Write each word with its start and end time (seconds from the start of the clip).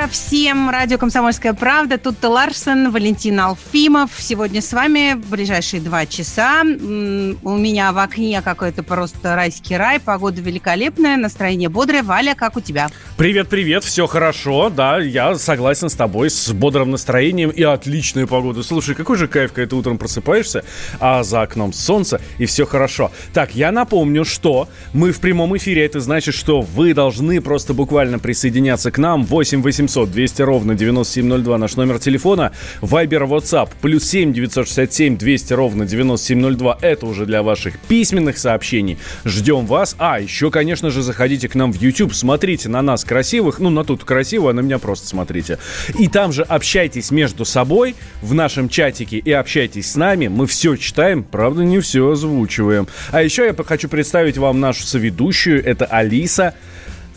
Утро 0.00 0.08
всем. 0.08 0.70
Радио 0.70 0.98
«Комсомольская 0.98 1.52
правда». 1.52 1.98
Тут 1.98 2.22
Ларсен, 2.24 2.90
Валентин 2.90 3.38
Алфимов. 3.40 4.10
Сегодня 4.18 4.62
с 4.62 4.72
вами 4.72 5.14
в 5.14 5.28
ближайшие 5.28 5.82
два 5.82 6.06
часа. 6.06 6.62
У 6.62 7.56
меня 7.56 7.92
в 7.92 7.98
окне 7.98 8.40
какой-то 8.42 8.82
просто 8.82 9.34
райский 9.34 9.76
рай. 9.76 10.00
Погода 10.00 10.40
великолепная, 10.40 11.16
настроение 11.16 11.68
бодрое. 11.68 12.02
Валя, 12.02 12.34
как 12.34 12.56
у 12.56 12.60
тебя? 12.60 12.88
Привет-привет, 13.16 13.84
все 13.84 14.06
хорошо. 14.06 14.70
Да, 14.70 14.98
я 14.98 15.34
согласен 15.34 15.90
с 15.90 15.94
тобой, 15.94 16.30
с 16.30 16.50
бодрым 16.52 16.92
настроением 16.92 17.50
и 17.50 17.62
отличной 17.62 18.26
погодой. 18.26 18.64
Слушай, 18.64 18.94
какой 18.94 19.16
же 19.16 19.28
кайф, 19.28 19.52
когда 19.52 19.68
ты 19.68 19.76
утром 19.76 19.98
просыпаешься, 19.98 20.64
а 21.00 21.22
за 21.22 21.42
окном 21.42 21.72
солнце, 21.72 22.20
и 22.38 22.46
все 22.46 22.64
хорошо. 22.64 23.10
Так, 23.34 23.54
я 23.54 23.72
напомню, 23.72 24.24
что 24.24 24.68
мы 24.94 25.12
в 25.12 25.20
прямом 25.20 25.56
эфире. 25.56 25.84
Это 25.84 26.00
значит, 26.00 26.34
что 26.34 26.60
вы 26.62 26.94
должны 26.94 27.40
просто 27.40 27.74
буквально 27.74 28.18
присоединяться 28.18 28.90
к 28.90 28.98
нам. 28.98 29.24
8 29.24 29.62
800 29.62 29.89
800 29.90 30.10
200 30.12 30.42
ровно 30.42 30.74
9702 30.74 31.58
наш 31.58 31.76
номер 31.76 31.98
телефона. 31.98 32.52
Вайбер, 32.80 33.24
WhatsApp 33.24 33.70
плюс 33.80 34.04
7 34.04 34.32
967 34.32 35.18
200 35.18 35.52
ровно 35.52 35.84
9702. 35.84 36.78
Это 36.80 37.06
уже 37.06 37.26
для 37.26 37.42
ваших 37.42 37.78
письменных 37.80 38.38
сообщений. 38.38 38.98
Ждем 39.24 39.66
вас. 39.66 39.96
А, 39.98 40.20
еще, 40.20 40.50
конечно 40.50 40.90
же, 40.90 41.02
заходите 41.02 41.48
к 41.48 41.56
нам 41.56 41.72
в 41.72 41.82
YouTube. 41.82 42.14
Смотрите 42.14 42.68
на 42.68 42.82
нас 42.82 43.04
красивых. 43.04 43.58
Ну, 43.58 43.70
на 43.70 43.82
тут 43.82 44.04
красиво, 44.04 44.50
а 44.50 44.52
на 44.52 44.60
меня 44.60 44.78
просто 44.78 45.08
смотрите. 45.08 45.58
И 45.98 46.06
там 46.06 46.32
же 46.32 46.42
общайтесь 46.42 47.10
между 47.10 47.44
собой 47.44 47.96
в 48.22 48.32
нашем 48.32 48.68
чатике 48.68 49.18
и 49.18 49.32
общайтесь 49.32 49.90
с 49.90 49.96
нами. 49.96 50.28
Мы 50.28 50.46
все 50.46 50.76
читаем, 50.76 51.24
правда, 51.24 51.64
не 51.64 51.80
все 51.80 52.08
озвучиваем. 52.08 52.86
А 53.10 53.22
еще 53.22 53.44
я 53.44 53.54
хочу 53.64 53.88
представить 53.88 54.38
вам 54.38 54.60
нашу 54.60 54.84
соведущую. 54.84 55.64
Это 55.64 55.84
Алиса. 55.84 56.54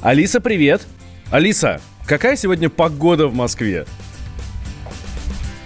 Алиса, 0.02 0.42
привет. 0.42 0.82
Алиса, 1.32 1.80
Какая 2.06 2.36
сегодня 2.36 2.70
погода 2.70 3.28
в 3.28 3.34
Москве? 3.34 3.86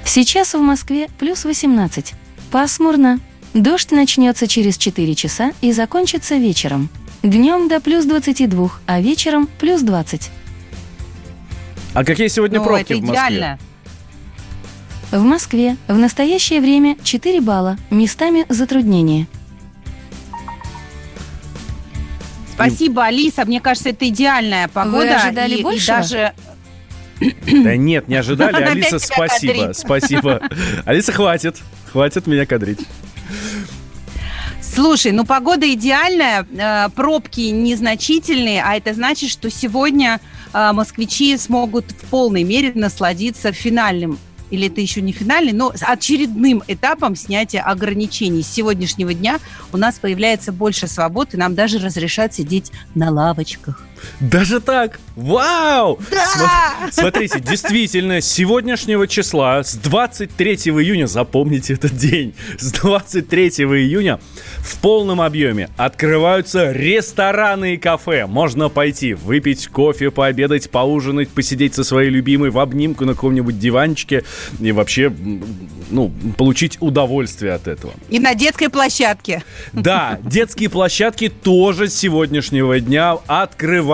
Сейчас 0.05 0.53
в 0.53 0.59
Москве 0.59 1.09
плюс 1.17 1.45
18. 1.45 2.13
Пасмурно. 2.52 3.19
Дождь 3.55 3.91
начнется 3.91 4.47
через 4.47 4.77
4 4.77 5.15
часа 5.15 5.52
и 5.61 5.71
закончится 5.71 6.35
вечером. 6.35 6.89
Днем 7.23 7.67
до 7.67 7.81
плюс 7.81 8.05
22, 8.05 8.69
а 8.85 9.02
вечером 9.02 9.49
плюс 9.59 9.81
20. 9.81 10.30
А 11.93 12.03
какие 12.05 12.27
сегодня 12.27 12.59
ну, 12.59 12.65
пробки 12.65 12.93
это 12.93 13.02
в 13.02 13.05
Москве? 13.05 13.58
В 15.11 15.23
Москве 15.23 15.77
в 15.88 15.97
настоящее 15.97 16.61
время 16.61 16.97
4 17.03 17.41
балла, 17.41 17.77
местами 17.89 18.45
затруднения. 18.49 19.25
Спасибо, 22.58 23.05
Алиса. 23.05 23.45
Мне 23.45 23.61
кажется, 23.61 23.89
это 23.89 24.08
идеальная 24.09 24.67
погода. 24.67 25.05
Вы 25.05 25.13
ожидали 25.13 25.55
и, 25.58 25.61
больше? 25.61 25.83
И 25.83 25.88
даже 25.88 26.33
да 27.19 27.75
нет, 27.75 28.08
не 28.08 28.16
ожидали. 28.16 28.64
Алиса, 28.64 28.99
спасибо, 28.99 29.72
спасибо. 29.73 30.41
Алиса, 30.86 31.11
хватит, 31.11 31.58
хватит 31.91 32.27
меня 32.27 32.45
кадрить. 32.45 32.80
Слушай, 34.61 35.11
ну 35.11 35.25
погода 35.25 35.72
идеальная, 35.73 36.45
э, 36.55 36.89
пробки 36.95 37.42
незначительные, 37.49 38.61
а 38.64 38.76
это 38.76 38.93
значит, 38.93 39.31
что 39.31 39.49
сегодня 39.49 40.20
э, 40.54 40.71
москвичи 40.71 41.36
смогут 41.37 41.86
в 41.92 42.05
полной 42.10 42.43
мере 42.43 42.71
насладиться 42.76 43.52
финальным 43.52 44.20
или 44.52 44.67
это 44.67 44.81
еще 44.81 45.02
не 45.02 45.11
финальный, 45.11 45.53
но 45.53 45.71
с 45.75 45.83
очередным 45.83 46.63
этапом 46.67 47.15
снятия 47.15 47.61
ограничений. 47.61 48.43
С 48.43 48.47
сегодняшнего 48.47 49.13
дня 49.13 49.39
у 49.71 49.77
нас 49.77 49.99
появляется 49.99 50.52
больше 50.52 50.87
свободы, 50.87 51.37
нам 51.37 51.55
даже 51.55 51.80
разрешают 51.80 52.33
сидеть 52.33 52.71
на 52.95 53.11
лавочках. 53.11 53.86
Даже 54.19 54.59
так? 54.59 54.99
Вау! 55.15 55.99
Да! 56.11 56.89
Смотрите, 56.91 57.39
действительно, 57.39 58.21
с 58.21 58.27
сегодняшнего 58.31 59.08
числа, 59.08 59.63
с 59.63 59.75
23 59.75 60.53
июня, 60.53 61.08
запомните 61.08 61.73
этот 61.73 61.95
день, 61.95 62.36
с 62.59 62.71
23 62.71 63.47
июня 63.47 64.19
в 64.59 64.77
полном 64.80 65.21
объеме 65.21 65.69
открываются 65.77 66.71
рестораны 66.71 67.75
и 67.75 67.77
кафе. 67.77 68.27
Можно 68.27 68.69
пойти 68.69 69.13
выпить 69.13 69.67
кофе, 69.67 70.11
пообедать, 70.11 70.69
поужинать, 70.69 71.30
посидеть 71.30 71.73
со 71.73 71.83
своей 71.83 72.09
любимой 72.09 72.49
в 72.49 72.59
обнимку 72.59 73.05
на 73.05 73.13
каком-нибудь 73.13 73.57
диванчике 73.57 74.23
и 74.59 74.71
вообще, 74.71 75.11
ну, 75.89 76.11
получить 76.37 76.77
удовольствие 76.80 77.53
от 77.53 77.67
этого. 77.67 77.93
И 78.09 78.19
на 78.19 78.36
детской 78.36 78.69
площадке. 78.69 79.43
Да, 79.73 80.19
детские 80.21 80.69
площадки 80.69 81.30
тоже 81.30 81.87
с 81.87 81.95
сегодняшнего 81.95 82.80
дня 82.80 83.17
открываются. 83.27 83.86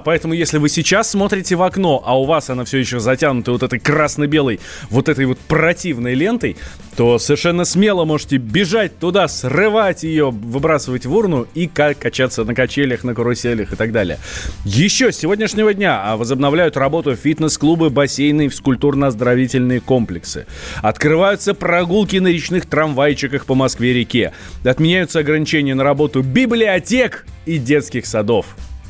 Поэтому, 0.00 0.34
если 0.34 0.58
вы 0.58 0.68
сейчас 0.68 1.10
смотрите 1.10 1.56
в 1.56 1.62
окно, 1.62 2.02
а 2.04 2.18
у 2.18 2.24
вас 2.24 2.50
она 2.50 2.64
все 2.64 2.78
еще 2.78 3.00
затянута 3.00 3.52
вот 3.52 3.62
этой 3.62 3.78
красно-белой, 3.78 4.60
вот 4.90 5.08
этой 5.08 5.26
вот 5.26 5.38
противной 5.38 6.14
лентой, 6.14 6.56
то 6.96 7.18
совершенно 7.18 7.64
смело 7.64 8.04
можете 8.04 8.38
бежать 8.38 8.98
туда, 8.98 9.28
срывать 9.28 10.02
ее, 10.02 10.30
выбрасывать 10.30 11.06
в 11.06 11.14
урну 11.14 11.46
и 11.54 11.66
качаться 11.66 12.44
на 12.44 12.54
качелях, 12.54 13.04
на 13.04 13.14
каруселях 13.14 13.72
и 13.72 13.76
так 13.76 13.92
далее. 13.92 14.18
Еще 14.64 15.12
с 15.12 15.18
сегодняшнего 15.18 15.74
дня 15.74 16.02
а, 16.02 16.16
возобновляют 16.16 16.76
работу 16.76 17.14
фитнес-клубы, 17.14 17.90
бассейны 17.90 18.46
и 18.46 18.48
физкультурно-оздоровительные 18.48 19.80
комплексы. 19.80 20.46
Открываются 20.82 21.54
прогулки 21.54 22.16
на 22.16 22.28
речных 22.28 22.66
трамвайчиках 22.66 23.46
по 23.46 23.54
Москве-реке. 23.54 24.32
Отменяются 24.64 25.20
ограничения 25.20 25.74
на 25.74 25.84
работу 25.84 26.22
библиотек 26.22 27.26
и 27.44 27.58
детских 27.58 28.06
садов. 28.06 28.46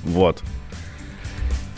Вот. 0.06 0.43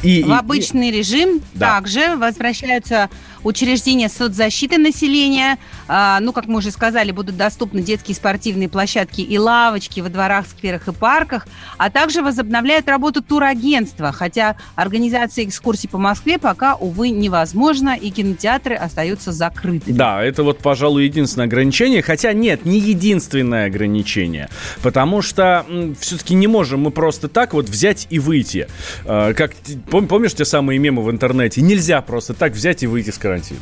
И, 0.02 0.22
в 0.22 0.28
и, 0.28 0.32
обычный 0.32 0.90
и... 0.90 0.92
режим 0.92 1.40
да. 1.54 1.74
также 1.74 2.16
возвращаются 2.16 3.10
учреждения 3.48 4.08
соцзащиты 4.08 4.78
населения. 4.78 5.58
А, 5.88 6.20
ну, 6.20 6.32
как 6.32 6.46
мы 6.46 6.58
уже 6.58 6.70
сказали, 6.70 7.10
будут 7.10 7.36
доступны 7.36 7.82
детские 7.82 8.14
спортивные 8.14 8.68
площадки 8.68 9.22
и 9.22 9.38
лавочки 9.38 10.00
во 10.00 10.08
дворах, 10.08 10.46
скверах 10.46 10.86
и 10.88 10.92
парках, 10.92 11.48
а 11.78 11.90
также 11.90 12.22
возобновляют 12.22 12.88
работу 12.88 13.22
турагентства, 13.22 14.12
хотя 14.12 14.56
организация 14.74 15.44
экскурсий 15.44 15.88
по 15.88 15.98
Москве 15.98 16.38
пока, 16.38 16.74
увы, 16.74 17.08
невозможно, 17.08 17.96
и 17.96 18.10
кинотеатры 18.10 18.74
остаются 18.74 19.32
закрыты. 19.32 19.92
Да, 19.92 20.22
это 20.22 20.42
вот, 20.42 20.58
пожалуй, 20.58 21.04
единственное 21.04 21.46
ограничение, 21.46 22.02
хотя 22.02 22.32
нет, 22.32 22.66
не 22.66 22.78
единственное 22.78 23.66
ограничение, 23.66 24.50
потому 24.82 25.22
что 25.22 25.64
все-таки 25.98 26.34
не 26.34 26.46
можем 26.46 26.80
мы 26.80 26.90
просто 26.90 27.28
так 27.28 27.54
вот 27.54 27.68
взять 27.68 28.06
и 28.10 28.18
выйти. 28.18 28.68
А, 29.04 29.32
как, 29.32 29.52
помнишь 29.90 30.34
те 30.34 30.44
самые 30.44 30.78
мемы 30.78 31.02
в 31.02 31.10
интернете? 31.10 31.62
Нельзя 31.62 32.02
просто 32.02 32.34
так 32.34 32.52
взять 32.52 32.82
и 32.82 32.86
выйти 32.86 33.10
с 33.10 33.18
карантин. 33.38 33.58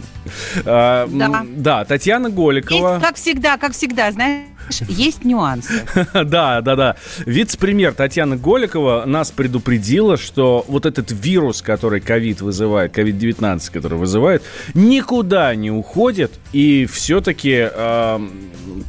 А, 0.65 1.07
да. 1.11 1.47
да, 1.49 1.85
Татьяна 1.85 2.31
Голикова. 2.31 2.95
Есть, 2.95 3.05
как 3.05 3.17
всегда, 3.17 3.57
как 3.57 3.73
всегда, 3.73 4.11
знаешь, 4.13 4.47
есть 4.89 5.25
нюансы. 5.25 5.87
да, 6.13 6.61
да, 6.61 6.77
да. 6.77 6.97
Вице-премьер 7.25 7.95
Татьяна 7.95 8.37
Голикова 8.37 9.05
нас 9.07 9.31
предупредила, 9.31 10.17
что 10.17 10.65
вот 10.69 10.87
этот 10.87 11.11
вирус, 11.13 11.63
который 11.63 12.01
ковид 12.01 12.41
вызывает, 12.41 12.93
ковид-19, 12.97 13.71
который 13.73 13.99
вызывает, 13.99 14.43
никуда 14.75 15.55
не 15.55 15.71
уходит. 15.71 16.33
И 16.53 16.87
все-таки 16.87 17.69
э, 17.71 18.29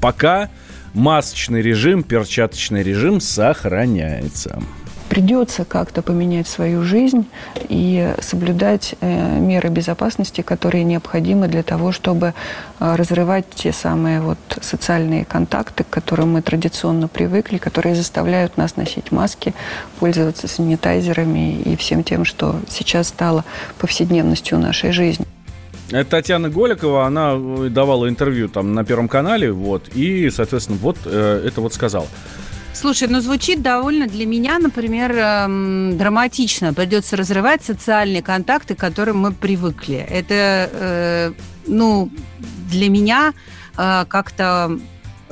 пока 0.01 0.49
масочный 0.93 1.61
режим, 1.61 2.03
перчаточный 2.03 2.83
режим 2.83 3.19
сохраняется 3.19 4.61
придется 5.17 5.65
как-то 5.65 6.03
поменять 6.03 6.47
свою 6.47 6.83
жизнь 6.83 7.25
и 7.69 8.13
соблюдать 8.21 8.93
э, 9.01 9.39
меры 9.39 9.69
безопасности, 9.69 10.41
которые 10.41 10.83
необходимы 10.83 11.47
для 11.47 11.63
того, 11.63 11.91
чтобы 11.91 12.35
э, 12.79 12.95
разрывать 12.95 13.45
те 13.49 13.73
самые 13.73 14.21
вот 14.21 14.37
социальные 14.61 15.25
контакты, 15.25 15.83
к 15.83 15.89
которым 15.89 16.33
мы 16.33 16.43
традиционно 16.43 17.07
привыкли, 17.07 17.57
которые 17.57 17.95
заставляют 17.95 18.57
нас 18.57 18.75
носить 18.75 19.11
маски, 19.11 19.55
пользоваться 19.99 20.47
санитайзерами 20.47 21.61
и 21.61 21.75
всем 21.77 22.03
тем, 22.03 22.23
что 22.23 22.55
сейчас 22.69 23.07
стало 23.07 23.43
повседневностью 23.79 24.59
нашей 24.59 24.91
жизни. 24.91 25.25
Это 25.89 26.11
Татьяна 26.11 26.49
Голикова, 26.49 27.07
она 27.07 27.33
э, 27.35 27.69
давала 27.69 28.07
интервью 28.07 28.49
там 28.49 28.75
на 28.75 28.85
Первом 28.85 29.07
канале, 29.07 29.51
вот, 29.51 29.89
и, 29.95 30.29
соответственно, 30.29 30.77
вот 30.79 30.97
э, 31.05 31.43
это 31.43 31.59
вот 31.61 31.73
сказала. 31.73 32.05
Слушай, 32.79 33.07
ну 33.07 33.21
звучит 33.21 33.63
довольно 33.63 34.05
для 34.05 34.27
меня, 34.27 34.59
например, 34.59 35.11
эм, 35.17 35.97
драматично. 35.97 36.75
Придется 36.75 37.17
разрывать 37.17 37.63
социальные 37.63 38.21
контакты, 38.21 38.75
к 38.75 38.79
которым 38.79 39.17
мы 39.17 39.31
привыкли. 39.31 39.97
Это, 39.97 40.69
э, 40.71 41.31
ну, 41.65 42.11
для 42.69 42.89
меня 42.89 43.33
э, 43.77 44.05
как-то 44.07 44.79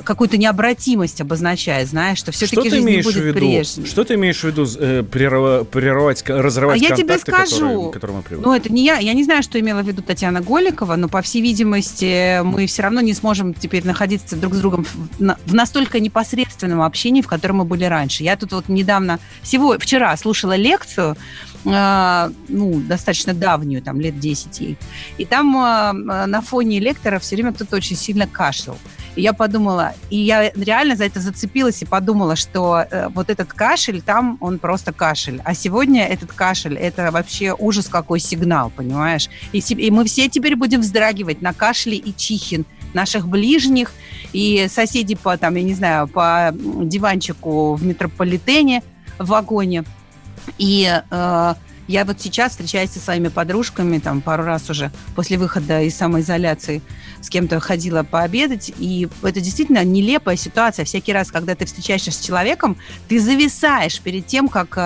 какую-то 0.06 0.38
необратимость 0.38 1.20
обозначает, 1.20 1.88
знаешь, 1.88 2.18
что 2.18 2.32
все-таки 2.32 2.70
жизнь 2.70 2.88
не 2.88 3.02
будет 3.02 3.34
прежней. 3.34 3.84
Что 3.84 4.04
ты 4.04 4.14
имеешь 4.14 4.40
в 4.40 4.44
виду 4.44 4.64
э, 4.78 5.02
прерывать, 5.02 6.26
разрывать 6.26 6.80
а 6.80 6.84
я 6.84 6.96
тебе 6.96 7.18
скажу, 7.18 7.56
которые, 7.56 7.92
которые 7.92 8.16
мы 8.16 8.22
привыкли? 8.22 8.46
Ну, 8.46 8.54
это 8.54 8.72
не 8.72 8.84
я. 8.84 8.98
Я 8.98 9.12
не 9.12 9.24
знаю, 9.24 9.42
что 9.42 9.60
имела 9.60 9.82
в 9.82 9.86
виду 9.86 10.02
Татьяна 10.02 10.40
Голикова, 10.40 10.96
но, 10.96 11.08
по 11.08 11.20
всей 11.20 11.42
видимости, 11.42 12.40
мы 12.42 12.66
все 12.66 12.82
равно 12.82 13.00
не 13.00 13.12
сможем 13.12 13.52
теперь 13.52 13.84
находиться 13.84 14.36
друг 14.36 14.54
с 14.54 14.58
другом 14.58 14.84
в, 14.84 15.36
в 15.44 15.54
настолько 15.54 16.00
непосредственном 16.00 16.80
общении, 16.82 17.20
в 17.20 17.26
котором 17.26 17.56
мы 17.56 17.64
были 17.64 17.84
раньше. 17.84 18.22
Я 18.22 18.36
тут 18.36 18.52
вот 18.52 18.68
недавно, 18.68 19.18
всего 19.42 19.76
вчера 19.78 20.16
слушала 20.16 20.56
лекцию, 20.56 21.16
э, 21.64 22.30
ну, 22.48 22.80
достаточно 22.80 23.34
давнюю, 23.34 23.82
там, 23.82 24.00
лет 24.00 24.18
10 24.18 24.60
ей. 24.60 24.78
И 25.18 25.24
там 25.24 25.56
э, 25.56 26.26
на 26.26 26.40
фоне 26.40 26.78
лектора 26.78 27.18
все 27.18 27.34
время 27.34 27.52
кто-то 27.52 27.76
очень 27.76 27.96
сильно 27.96 28.26
кашлял. 28.26 28.78
Я 29.16 29.32
подумала, 29.32 29.94
и 30.10 30.18
я 30.18 30.50
реально 30.50 30.94
за 30.94 31.04
это 31.04 31.20
зацепилась 31.20 31.82
и 31.82 31.86
подумала, 31.86 32.36
что 32.36 32.84
э, 32.90 33.08
вот 33.08 33.30
этот 33.30 33.52
кашель 33.52 34.02
там, 34.02 34.36
он 34.40 34.58
просто 34.58 34.92
кашель. 34.92 35.40
А 35.44 35.54
сегодня 35.54 36.06
этот 36.06 36.32
кашель, 36.32 36.76
это 36.76 37.10
вообще 37.10 37.54
ужас 37.58 37.88
какой 37.88 38.20
сигнал, 38.20 38.70
понимаешь? 38.70 39.30
И, 39.52 39.58
и 39.58 39.90
мы 39.90 40.04
все 40.04 40.28
теперь 40.28 40.54
будем 40.54 40.82
вздрагивать 40.82 41.40
на 41.40 41.54
кашле 41.54 41.96
и 41.96 42.14
чихин 42.14 42.66
наших 42.92 43.26
ближних 43.26 43.92
и 44.32 44.68
соседей 44.70 45.16
по, 45.16 45.36
там, 45.38 45.54
я 45.56 45.62
не 45.62 45.74
знаю, 45.74 46.08
по 46.08 46.50
диванчику 46.52 47.74
в 47.74 47.84
метрополитене, 47.84 48.82
в 49.18 49.28
вагоне. 49.28 49.84
И 50.58 51.02
э, 51.10 51.54
я 51.88 52.04
вот 52.04 52.20
сейчас 52.20 52.52
встречаюсь 52.52 52.90
со 52.90 52.98
своими 52.98 53.28
подружками, 53.28 53.98
там 53.98 54.20
пару 54.20 54.44
раз 54.44 54.68
уже 54.70 54.90
после 55.14 55.38
выхода 55.38 55.82
из 55.82 55.96
самоизоляции 55.96 56.82
с 57.20 57.28
кем-то 57.28 57.60
ходила 57.60 58.02
пообедать, 58.02 58.72
и 58.78 59.08
это 59.22 59.40
действительно 59.40 59.84
нелепая 59.84 60.36
ситуация. 60.36 60.84
Всякий 60.84 61.12
раз, 61.12 61.30
когда 61.30 61.54
ты 61.54 61.66
встречаешься 61.66 62.10
с 62.10 62.20
человеком, 62.20 62.76
ты 63.08 63.20
зависаешь 63.20 64.00
перед 64.00 64.26
тем, 64.26 64.48
как 64.48 64.76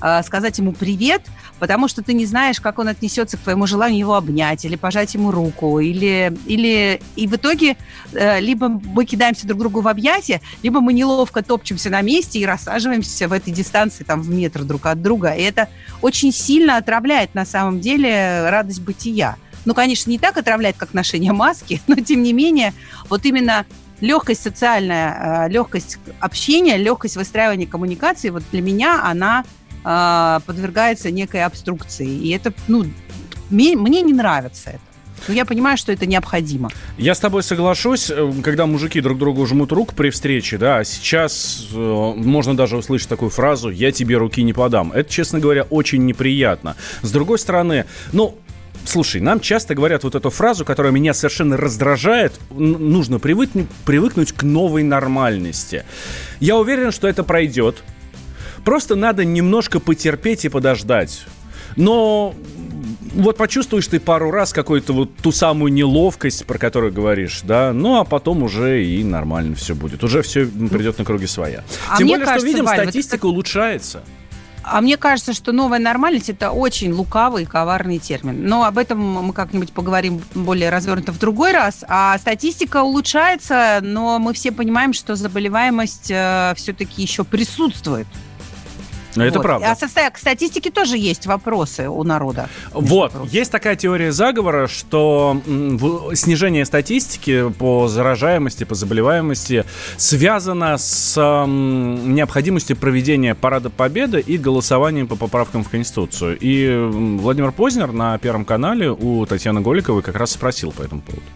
э, 0.00 0.22
сказать 0.22 0.58
ему 0.58 0.72
привет, 0.72 1.22
потому 1.58 1.88
что 1.88 2.02
ты 2.02 2.12
не 2.12 2.26
знаешь, 2.26 2.60
как 2.60 2.78
он 2.78 2.88
отнесется 2.88 3.36
к 3.36 3.40
твоему 3.40 3.66
желанию 3.66 4.00
его 4.00 4.14
обнять 4.14 4.64
или 4.64 4.76
пожать 4.76 5.14
ему 5.14 5.30
руку, 5.30 5.80
или, 5.80 6.36
или 6.46 7.00
и 7.16 7.26
в 7.26 7.36
итоге 7.36 7.76
э, 8.12 8.40
либо 8.40 8.68
мы 8.68 9.04
кидаемся 9.04 9.46
друг 9.46 9.60
другу 9.60 9.80
в 9.80 9.88
объятия, 9.88 10.40
либо 10.62 10.80
мы 10.80 10.92
неловко 10.92 11.42
топчемся 11.42 11.90
на 11.90 12.00
месте 12.00 12.38
и 12.38 12.46
рассаживаемся 12.46 13.28
в 13.28 13.32
этой 13.32 13.52
дистанции 13.52 14.04
там 14.04 14.22
в 14.22 14.30
метр 14.30 14.64
друг 14.64 14.86
от 14.86 15.02
друга. 15.02 15.32
И 15.32 15.42
это 15.42 15.68
очень 16.02 16.32
сильно 16.32 16.76
отравляет 16.76 17.34
на 17.34 17.44
самом 17.44 17.80
деле 17.80 18.48
радость 18.48 18.80
бытия. 18.80 19.36
Ну, 19.64 19.74
конечно, 19.74 20.10
не 20.10 20.18
так 20.18 20.36
отравляет, 20.36 20.76
как 20.76 20.94
ношение 20.94 21.32
маски, 21.32 21.82
но 21.86 21.96
тем 21.96 22.22
не 22.22 22.32
менее, 22.32 22.72
вот 23.08 23.26
именно 23.26 23.66
легкость 24.00 24.42
социальная, 24.42 25.46
э, 25.46 25.50
легкость 25.50 25.98
общения, 26.20 26.76
легкость 26.76 27.16
выстраивания 27.16 27.66
коммуникации, 27.66 28.30
вот 28.30 28.44
для 28.52 28.62
меня 28.62 29.02
она 29.02 29.44
э, 29.88 30.40
подвергается 30.46 31.10
некой 31.10 31.44
обструкции. 31.44 32.08
И 32.08 32.30
это, 32.30 32.52
ну, 32.68 32.84
мне, 33.50 33.76
мне 33.76 34.02
не 34.02 34.12
нравится 34.12 34.70
это. 34.70 34.80
Но 35.26 35.34
я 35.34 35.44
понимаю, 35.44 35.76
что 35.76 35.90
это 35.90 36.06
необходимо. 36.06 36.70
Я 36.96 37.14
с 37.14 37.18
тобой 37.18 37.42
соглашусь, 37.42 38.10
э, 38.10 38.32
когда 38.42 38.66
мужики 38.66 39.00
друг 39.00 39.18
другу 39.18 39.46
жмут 39.46 39.72
рук 39.72 39.94
при 39.94 40.10
встрече, 40.10 40.58
да, 40.58 40.84
сейчас 40.84 41.68
э, 41.72 42.12
можно 42.16 42.56
даже 42.56 42.76
услышать 42.76 43.08
такую 43.08 43.30
фразу 43.30 43.70
«я 43.70 43.90
тебе 43.90 44.16
руки 44.16 44.42
не 44.42 44.52
подам». 44.52 44.92
Это, 44.92 45.10
честно 45.10 45.40
говоря, 45.40 45.64
очень 45.64 46.04
неприятно. 46.04 46.76
С 47.02 47.10
другой 47.10 47.38
стороны, 47.38 47.86
ну, 48.12 48.36
Слушай, 48.84 49.20
нам 49.20 49.40
часто 49.40 49.74
говорят 49.74 50.02
вот 50.04 50.14
эту 50.14 50.30
фразу, 50.30 50.64
которая 50.64 50.92
меня 50.92 51.12
совершенно 51.12 51.58
раздражает. 51.58 52.40
Нужно 52.48 53.18
привыкнуть, 53.18 53.68
привыкнуть 53.84 54.32
к 54.32 54.44
новой 54.44 54.82
нормальности. 54.82 55.84
Я 56.40 56.56
уверен, 56.56 56.90
что 56.90 57.06
это 57.06 57.22
пройдет. 57.22 57.82
Просто 58.68 58.96
надо 58.96 59.24
немножко 59.24 59.80
потерпеть 59.80 60.44
и 60.44 60.50
подождать. 60.50 61.24
Но 61.76 62.34
вот 63.14 63.38
почувствуешь 63.38 63.86
ты 63.86 63.98
пару 63.98 64.30
раз 64.30 64.52
какую-то 64.52 64.92
вот 64.92 65.16
ту 65.22 65.32
самую 65.32 65.72
неловкость, 65.72 66.44
про 66.44 66.58
которую 66.58 66.92
говоришь, 66.92 67.40
да, 67.44 67.72
ну 67.72 67.98
а 67.98 68.04
потом 68.04 68.42
уже 68.42 68.84
и 68.84 69.02
нормально 69.04 69.56
все 69.56 69.74
будет. 69.74 70.04
Уже 70.04 70.20
все 70.20 70.44
придет 70.44 70.98
на 70.98 71.06
круги 71.06 71.26
своя. 71.26 71.64
А 71.88 71.96
Тем 71.96 72.08
более, 72.08 72.26
кажется, 72.26 72.46
что 72.46 72.46
видим, 72.46 72.66
Валь, 72.66 72.82
статистика 72.82 73.24
вот 73.24 73.32
улучшается. 73.32 74.02
А 74.64 74.82
мне 74.82 74.98
кажется, 74.98 75.32
что 75.32 75.52
новая 75.52 75.78
нормальность 75.78 76.28
это 76.28 76.50
очень 76.50 76.92
лукавый 76.92 77.44
и 77.44 77.46
коварный 77.46 77.98
термин. 77.98 78.46
Но 78.46 78.64
об 78.64 78.76
этом 78.76 79.00
мы 79.00 79.32
как-нибудь 79.32 79.72
поговорим 79.72 80.20
более 80.34 80.68
развернуто 80.68 81.12
в 81.12 81.18
другой 81.18 81.52
раз. 81.52 81.86
А 81.88 82.18
статистика 82.18 82.82
улучшается, 82.82 83.78
но 83.80 84.18
мы 84.18 84.34
все 84.34 84.52
понимаем, 84.52 84.92
что 84.92 85.16
заболеваемость 85.16 86.10
э, 86.10 86.52
все-таки 86.54 87.00
еще 87.00 87.24
присутствует. 87.24 88.06
Но 89.18 89.24
вот. 89.24 89.30
это 89.30 89.40
правда. 89.40 89.70
А 89.70 89.76
со, 89.76 89.88
к 90.10 90.18
статистике 90.18 90.70
тоже 90.70 90.96
есть 90.96 91.26
вопросы 91.26 91.88
у 91.88 92.02
народа. 92.04 92.48
Вот, 92.72 93.12
вопросы. 93.12 93.36
есть 93.36 93.50
такая 93.50 93.76
теория 93.76 94.12
заговора, 94.12 94.68
что 94.68 95.40
снижение 96.14 96.64
статистики 96.64 97.50
по 97.58 97.88
заражаемости, 97.88 98.64
по 98.64 98.74
заболеваемости 98.74 99.64
связано 99.96 100.78
с 100.78 101.16
необходимостью 101.46 102.76
проведения 102.76 103.34
Парада 103.34 103.70
Победы 103.70 104.20
и 104.20 104.38
голосованием 104.38 105.06
по 105.06 105.16
поправкам 105.16 105.64
в 105.64 105.68
Конституцию. 105.68 106.38
И 106.40 106.88
Владимир 107.20 107.52
Познер 107.52 107.92
на 107.92 108.18
Первом 108.18 108.44
канале 108.44 108.90
у 108.90 109.26
Татьяны 109.26 109.60
Голиковой 109.60 110.02
как 110.02 110.16
раз 110.16 110.32
спросил 110.32 110.72
по 110.72 110.82
этому 110.82 111.02
поводу. 111.02 111.26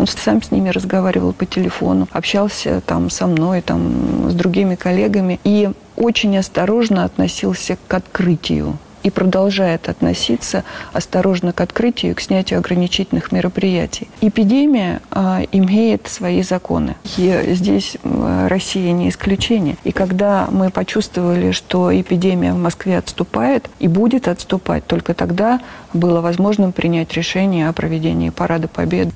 Он 0.00 0.06
сам 0.06 0.42
с 0.42 0.50
ними 0.50 0.70
разговаривал 0.70 1.34
по 1.34 1.44
телефону, 1.44 2.08
общался 2.10 2.80
там 2.80 3.10
со 3.10 3.26
мной, 3.26 3.60
там 3.60 4.30
с 4.30 4.34
другими 4.34 4.74
коллегами 4.74 5.38
и 5.44 5.68
очень 5.94 6.38
осторожно 6.38 7.04
относился 7.04 7.76
к 7.86 7.92
открытию 7.92 8.78
и 9.02 9.10
продолжает 9.10 9.90
относиться 9.90 10.64
осторожно 10.94 11.52
к 11.52 11.60
открытию 11.60 12.14
к 12.14 12.22
снятию 12.22 12.60
ограничительных 12.60 13.30
мероприятий. 13.30 14.08
Эпидемия 14.22 15.02
э, 15.10 15.44
имеет 15.52 16.08
свои 16.08 16.42
законы. 16.42 16.96
И 17.18 17.52
здесь 17.54 17.98
Россия 18.02 18.92
не 18.92 19.10
исключение. 19.10 19.76
И 19.84 19.92
когда 19.92 20.48
мы 20.50 20.70
почувствовали, 20.70 21.52
что 21.52 21.94
эпидемия 21.98 22.54
в 22.54 22.58
Москве 22.58 22.96
отступает 22.96 23.68
и 23.80 23.88
будет 23.88 24.28
отступать, 24.28 24.86
только 24.86 25.12
тогда 25.12 25.60
было 25.92 26.22
возможным 26.22 26.72
принять 26.72 27.12
решение 27.12 27.68
о 27.68 27.74
проведении 27.74 28.30
Парада 28.30 28.66
Победы. 28.66 29.12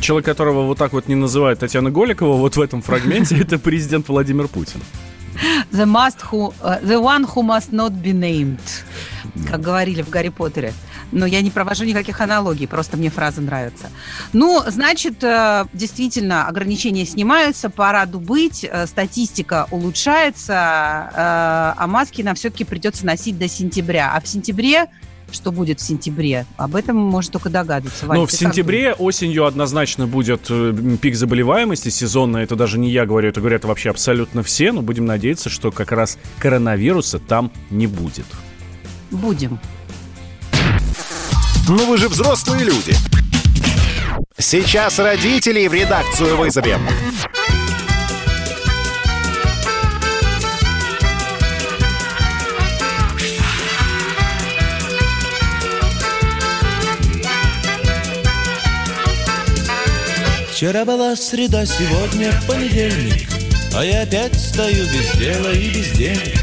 Человек, 0.00 0.24
которого 0.24 0.62
вот 0.62 0.78
так 0.78 0.92
вот 0.92 1.08
не 1.08 1.14
называют 1.14 1.60
Татьяна 1.60 1.90
Голикова, 1.90 2.36
вот 2.36 2.56
в 2.56 2.60
этом 2.60 2.82
фрагменте, 2.82 3.36
это 3.40 3.58
президент 3.58 4.08
Владимир 4.08 4.48
Путин. 4.48 4.80
The, 5.70 5.84
must 5.84 6.22
who, 6.30 6.54
uh, 6.62 6.80
the 6.82 6.98
one 6.98 7.24
who 7.24 7.42
must 7.42 7.70
not 7.70 7.92
be 8.02 8.12
named, 8.12 8.58
как 9.50 9.60
говорили 9.60 10.00
в 10.02 10.08
Гарри 10.08 10.30
Поттере. 10.30 10.72
Но 11.12 11.26
я 11.26 11.40
не 11.42 11.50
провожу 11.50 11.84
никаких 11.84 12.20
аналогий, 12.20 12.66
просто 12.66 12.96
мне 12.96 13.10
фраза 13.10 13.40
нравится. 13.40 13.90
Ну, 14.32 14.62
значит, 14.66 15.22
э, 15.22 15.66
действительно, 15.72 16.48
ограничения 16.48 17.04
снимаются, 17.04 17.70
пора 17.70 18.06
быть, 18.06 18.64
э, 18.64 18.86
статистика 18.86 19.68
улучшается, 19.70 20.54
а 21.14 21.86
маски 21.86 22.22
нам 22.22 22.34
все-таки 22.34 22.64
придется 22.64 23.06
носить 23.06 23.38
до 23.38 23.46
сентября. 23.46 24.12
А 24.14 24.20
в 24.20 24.26
сентябре 24.26 24.88
что 25.30 25.52
будет 25.52 25.80
в 25.80 25.82
сентябре. 25.82 26.46
Об 26.56 26.76
этом 26.76 26.96
можно 26.96 27.32
только 27.32 27.50
догадываться. 27.50 28.06
Вань, 28.06 28.20
ну, 28.20 28.26
в 28.26 28.32
сентябре 28.32 28.92
осенью 28.92 29.44
однозначно 29.44 30.06
будет 30.06 30.46
э, 30.50 30.74
пик 31.00 31.16
заболеваемости 31.16 31.88
сезонный. 31.88 32.42
Это 32.42 32.56
даже 32.56 32.78
не 32.78 32.90
я 32.90 33.06
говорю, 33.06 33.28
это 33.28 33.40
говорят 33.40 33.64
вообще 33.64 33.90
абсолютно 33.90 34.42
все. 34.42 34.72
Но 34.72 34.82
будем 34.82 35.06
надеяться, 35.06 35.50
что 35.50 35.70
как 35.70 35.92
раз 35.92 36.18
коронавируса 36.38 37.18
там 37.18 37.50
не 37.70 37.86
будет. 37.86 38.26
Будем. 39.10 39.58
Ну 41.68 41.86
вы 41.86 41.98
же 41.98 42.08
взрослые 42.08 42.64
люди. 42.64 42.94
Сейчас 44.38 44.98
родителей 44.98 45.68
в 45.68 45.74
редакцию 45.74 46.36
вызовем. 46.36 46.80
Вчера 60.56 60.86
была 60.86 61.14
среда, 61.16 61.66
сегодня 61.66 62.32
понедельник, 62.48 63.28
А 63.74 63.84
я 63.84 64.04
опять 64.04 64.40
стою 64.40 64.86
без 64.86 65.12
дела 65.20 65.52
и 65.52 65.68
без 65.68 65.90
денег. 65.90 66.34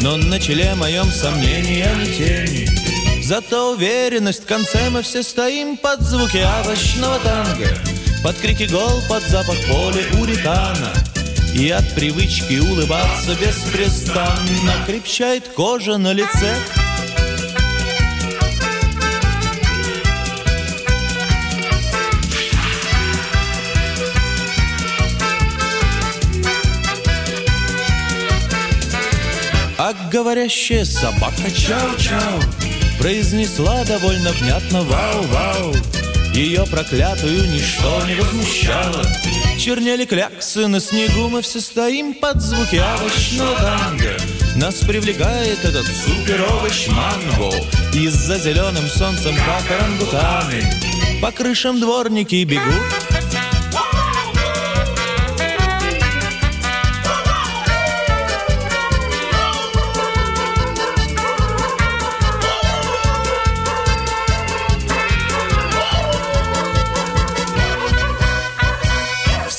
Но 0.00 0.16
на 0.16 0.40
челе 0.40 0.74
моем 0.74 1.08
сомнения 1.12 1.88
не 1.94 2.06
тени. 2.06 3.22
Зато 3.22 3.70
уверенность 3.70 4.42
в 4.42 4.46
конце 4.46 4.90
мы 4.90 5.02
все 5.02 5.22
стоим 5.22 5.76
под 5.76 6.00
звуки 6.00 6.44
овощного 6.60 7.20
танго, 7.20 7.68
Под 8.24 8.36
крики 8.38 8.64
гол, 8.64 9.00
под 9.08 9.22
запах 9.28 9.54
поля 9.68 10.02
уритана. 10.20 10.92
И 11.54 11.70
от 11.70 11.88
привычки 11.94 12.58
улыбаться 12.58 13.36
беспрестанно 13.40 14.74
Крепчает 14.88 15.46
кожа 15.46 15.98
на 15.98 16.12
лице 16.12 16.56
говорящая 30.12 30.84
собака 30.84 31.48
чау-чау 31.48 32.42
Произнесла 32.98 33.82
довольно 33.84 34.30
внятно 34.32 34.82
вау-вау 34.82 35.74
Ее 36.34 36.66
проклятую 36.70 37.50
ничто 37.50 38.04
не 38.06 38.14
возмущало. 38.16 39.02
Чернели 39.58 40.04
кляксы 40.04 40.66
на 40.66 40.80
снегу 40.80 41.28
Мы 41.30 41.40
все 41.40 41.60
стоим 41.60 42.12
под 42.14 42.42
звуки 42.42 42.76
овощного 42.76 43.56
танго. 43.56 44.16
Нас 44.56 44.76
привлекает 44.76 45.64
этот 45.64 45.86
супер 45.86 46.44
овощ 46.52 46.88
манго. 46.88 47.56
Из-за 47.94 48.38
зеленым 48.38 48.86
солнцем, 48.88 49.34
как 49.34 49.70
орангутаны 49.70 50.62
По 51.22 51.32
крышам 51.32 51.80
дворники 51.80 52.44
бегут 52.44 53.21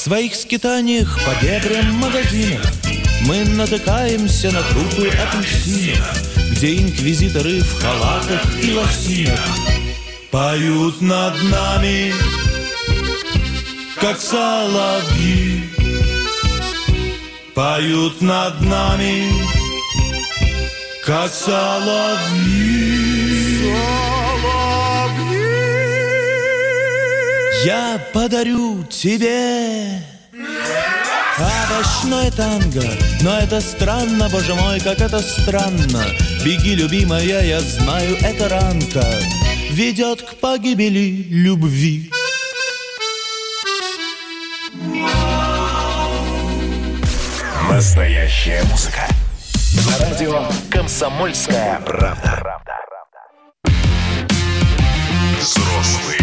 своих 0.03 0.35
скитаниях 0.35 1.17
по 1.25 1.33
дебрям 1.41 1.93
магазинов 1.93 2.69
Мы 3.21 3.45
натыкаемся 3.45 4.51
на 4.51 4.61
трупы 4.63 5.07
апельсинов 5.07 6.51
Где 6.51 6.75
инквизиторы 6.75 7.61
в 7.61 7.81
халатах 7.81 8.41
и 8.61 8.73
лосинах 8.73 9.39
Поют 10.29 10.99
над 10.99 11.35
нами, 11.43 12.11
как 14.01 14.19
соловьи. 14.19 15.63
Поют 17.53 18.19
над 18.19 18.59
нами, 18.61 19.31
как 21.05 21.31
соловьи 21.31 23.12
Я 27.65 27.97
подарю 28.11 28.83
тебе 28.83 30.01
Овощное 31.37 32.29
танго. 32.31 32.83
Но 33.21 33.37
это 33.39 33.61
странно, 33.61 34.29
боже 34.29 34.53
мой, 34.53 34.79
как 34.79 34.99
это 34.99 35.19
странно. 35.19 36.05
Беги, 36.43 36.75
любимая, 36.75 37.43
я 37.43 37.61
знаю, 37.61 38.17
это 38.21 38.49
ранка 38.49 39.05
Ведет 39.69 40.21
к 40.21 40.35
погибели 40.35 41.25
любви. 41.29 42.11
Настоящая 47.69 48.63
музыка. 48.63 49.07
На 49.87 50.05
радио 50.05 50.45
«Комсомольская 50.69 51.79
правда» 51.81 52.61
Взрослые 55.39 56.22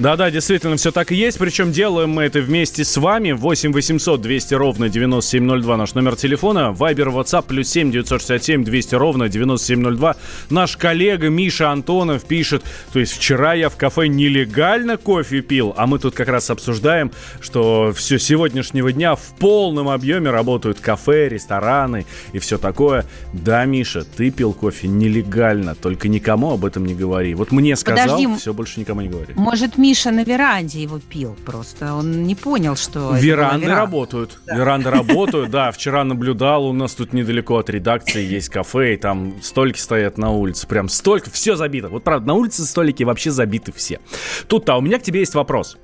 Да-да, 0.00 0.30
действительно, 0.30 0.78
все 0.78 0.92
так 0.92 1.12
и 1.12 1.14
есть. 1.14 1.38
Причем 1.38 1.72
делаем 1.72 2.08
мы 2.08 2.22
это 2.22 2.40
вместе 2.40 2.84
с 2.84 2.96
вами. 2.96 3.32
8 3.32 3.70
800 3.70 4.22
200 4.22 4.54
ровно 4.54 4.88
9702 4.88 5.76
наш 5.76 5.92
номер 5.92 6.16
телефона. 6.16 6.72
Вайбер, 6.72 7.10
WhatsApp, 7.10 7.44
плюс 7.46 7.68
7 7.68 7.92
967 7.92 8.64
200 8.64 8.94
ровно 8.94 9.28
9702. 9.28 10.16
Наш 10.48 10.78
коллега 10.78 11.28
Миша 11.28 11.70
Антонов 11.70 12.24
пишет, 12.24 12.64
то 12.94 12.98
есть 12.98 13.12
вчера 13.12 13.52
я 13.52 13.68
в 13.68 13.76
кафе 13.76 14.08
нелегально 14.08 14.96
кофе 14.96 15.42
пил, 15.42 15.74
а 15.76 15.86
мы 15.86 15.98
тут 15.98 16.14
как 16.14 16.28
раз 16.28 16.48
обсуждаем, 16.48 17.12
что 17.42 17.92
все 17.94 18.18
сегодняшнего 18.18 18.92
дня 18.92 19.16
в 19.16 19.34
полном 19.38 19.90
объеме 19.90 20.30
работают 20.30 20.80
кафе, 20.80 21.28
рестораны 21.28 22.06
и 22.32 22.38
все 22.38 22.56
такое. 22.56 23.04
Да, 23.34 23.66
Миша, 23.66 24.04
ты 24.04 24.30
пил 24.30 24.54
кофе 24.54 24.88
нелегально, 24.88 25.74
только 25.74 26.08
никому 26.08 26.52
об 26.52 26.64
этом 26.64 26.86
не 26.86 26.94
говори. 26.94 27.34
Вот 27.34 27.52
мне 27.52 27.76
сказал, 27.76 28.16
Подожди, 28.16 28.40
все 28.40 28.54
больше 28.54 28.80
никому 28.80 29.02
не 29.02 29.08
говори. 29.08 29.34
Может, 29.36 29.76
Миша 29.76 29.89
Миша 29.90 30.12
на 30.12 30.22
веранде 30.22 30.80
его 30.80 31.00
пил 31.00 31.36
просто. 31.44 31.94
Он 31.94 32.22
не 32.22 32.36
понял, 32.36 32.76
что... 32.76 33.12
Веранды 33.16 33.66
работают. 33.66 34.38
Да. 34.46 34.54
Веранды 34.54 34.88
работают, 34.98 35.50
да. 35.50 35.72
Вчера 35.72 36.04
наблюдал, 36.04 36.66
у 36.66 36.72
нас 36.72 36.94
тут 36.94 37.12
недалеко 37.12 37.56
от 37.56 37.70
редакции 37.70 38.24
есть 38.24 38.50
кафе, 38.50 38.94
и 38.94 38.96
там 38.96 39.42
столики 39.42 39.80
стоят 39.80 40.16
на 40.16 40.30
улице. 40.30 40.68
Прям 40.68 40.88
столько, 40.88 41.28
все 41.32 41.56
забито. 41.56 41.88
Вот 41.88 42.04
правда, 42.04 42.28
на 42.28 42.34
улице 42.34 42.64
столики 42.66 43.02
вообще 43.02 43.32
забиты 43.32 43.72
все. 43.72 43.98
Тут-то, 44.46 44.74
а 44.74 44.76
у 44.76 44.80
меня 44.80 45.00
к 45.00 45.02
тебе 45.02 45.18
есть 45.18 45.34
вопрос. 45.34 45.76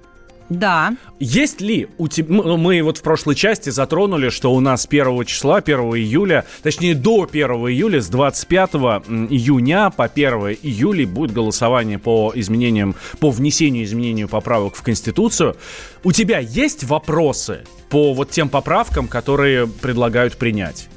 Да. 0.48 0.94
Есть 1.18 1.60
ли 1.60 1.88
у 1.98 2.08
тебя... 2.08 2.34
Ну, 2.34 2.56
мы 2.56 2.82
вот 2.82 2.98
в 2.98 3.02
прошлой 3.02 3.34
части 3.34 3.70
затронули, 3.70 4.28
что 4.28 4.52
у 4.52 4.60
нас 4.60 4.86
1 4.88 5.24
числа, 5.24 5.56
1 5.56 5.78
июля, 5.78 6.44
точнее 6.62 6.94
до 6.94 7.28
1 7.30 7.50
июля, 7.50 8.00
с 8.00 8.08
25 8.08 8.74
июня 9.30 9.90
по 9.90 10.04
1 10.04 10.32
июля 10.62 11.06
будет 11.06 11.32
голосование 11.32 11.98
по 11.98 12.32
изменениям, 12.34 12.94
по 13.18 13.30
внесению 13.30 13.84
изменению 13.84 14.28
поправок 14.28 14.76
в 14.76 14.82
Конституцию. 14.82 15.56
У 16.04 16.12
тебя 16.12 16.38
есть 16.38 16.84
вопросы 16.84 17.64
по 17.88 18.12
вот 18.14 18.30
тем 18.30 18.48
поправкам, 18.48 19.08
которые 19.08 19.66
предлагают 19.66 20.36
принять? 20.36 20.88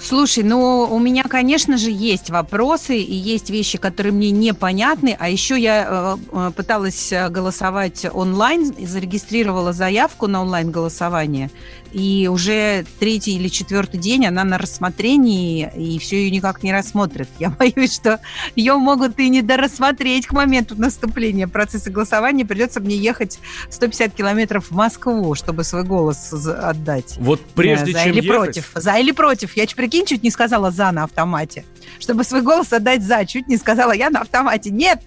Слушай, 0.00 0.44
ну 0.44 0.88
у 0.90 0.98
меня, 0.98 1.24
конечно 1.24 1.76
же, 1.76 1.90
есть 1.90 2.30
вопросы 2.30 2.98
и 2.98 3.14
есть 3.14 3.50
вещи, 3.50 3.78
которые 3.78 4.12
мне 4.12 4.30
непонятны. 4.30 5.16
А 5.18 5.28
еще 5.28 5.58
я 5.58 5.86
э, 5.88 6.16
э 6.32 6.50
пыталась 6.56 7.12
э, 7.12 7.28
голосовать 7.28 8.06
онлайн, 8.12 8.74
зарегистрировала 8.86 9.72
заявку 9.72 10.26
на 10.26 10.42
онлайн 10.42 10.70
голосование 10.70 11.50
и 11.92 12.28
уже 12.30 12.84
третий 12.98 13.36
или 13.36 13.48
четвертый 13.48 13.98
день 13.98 14.26
она 14.26 14.44
на 14.44 14.58
рассмотрении, 14.58 15.70
и 15.76 15.98
все 15.98 16.24
ее 16.24 16.30
никак 16.30 16.62
не 16.62 16.72
рассмотрят. 16.72 17.28
Я 17.38 17.50
боюсь, 17.58 17.94
что 17.94 18.20
ее 18.56 18.76
могут 18.76 19.18
и 19.18 19.28
не 19.28 19.42
дорассмотреть 19.42 20.26
к 20.26 20.32
моменту 20.32 20.74
наступления 20.76 21.46
процесса 21.46 21.90
голосования. 21.90 22.44
Придется 22.44 22.80
мне 22.80 22.96
ехать 22.96 23.38
150 23.70 24.14
километров 24.14 24.70
в 24.70 24.74
Москву, 24.74 25.34
чтобы 25.34 25.64
свой 25.64 25.84
голос 25.84 26.32
отдать. 26.32 27.16
Вот 27.18 27.40
прежде 27.54 27.92
за 27.92 28.04
чем 28.04 28.12
или 28.12 28.24
ехать... 28.24 28.28
против. 28.28 28.70
За 28.74 28.94
или 28.96 29.12
против. 29.12 29.56
Я, 29.56 29.66
прикинь, 29.74 30.06
чуть 30.06 30.22
не 30.22 30.30
сказала 30.30 30.70
«за» 30.70 30.90
на 30.90 31.04
автомате. 31.04 31.64
Чтобы 31.98 32.24
свой 32.24 32.42
голос 32.42 32.72
отдать 32.72 33.02
«за». 33.02 33.24
Чуть 33.24 33.48
не 33.48 33.56
сказала 33.56 33.92
я 33.92 34.10
на 34.10 34.20
автомате. 34.20 34.70
Нет, 34.70 35.00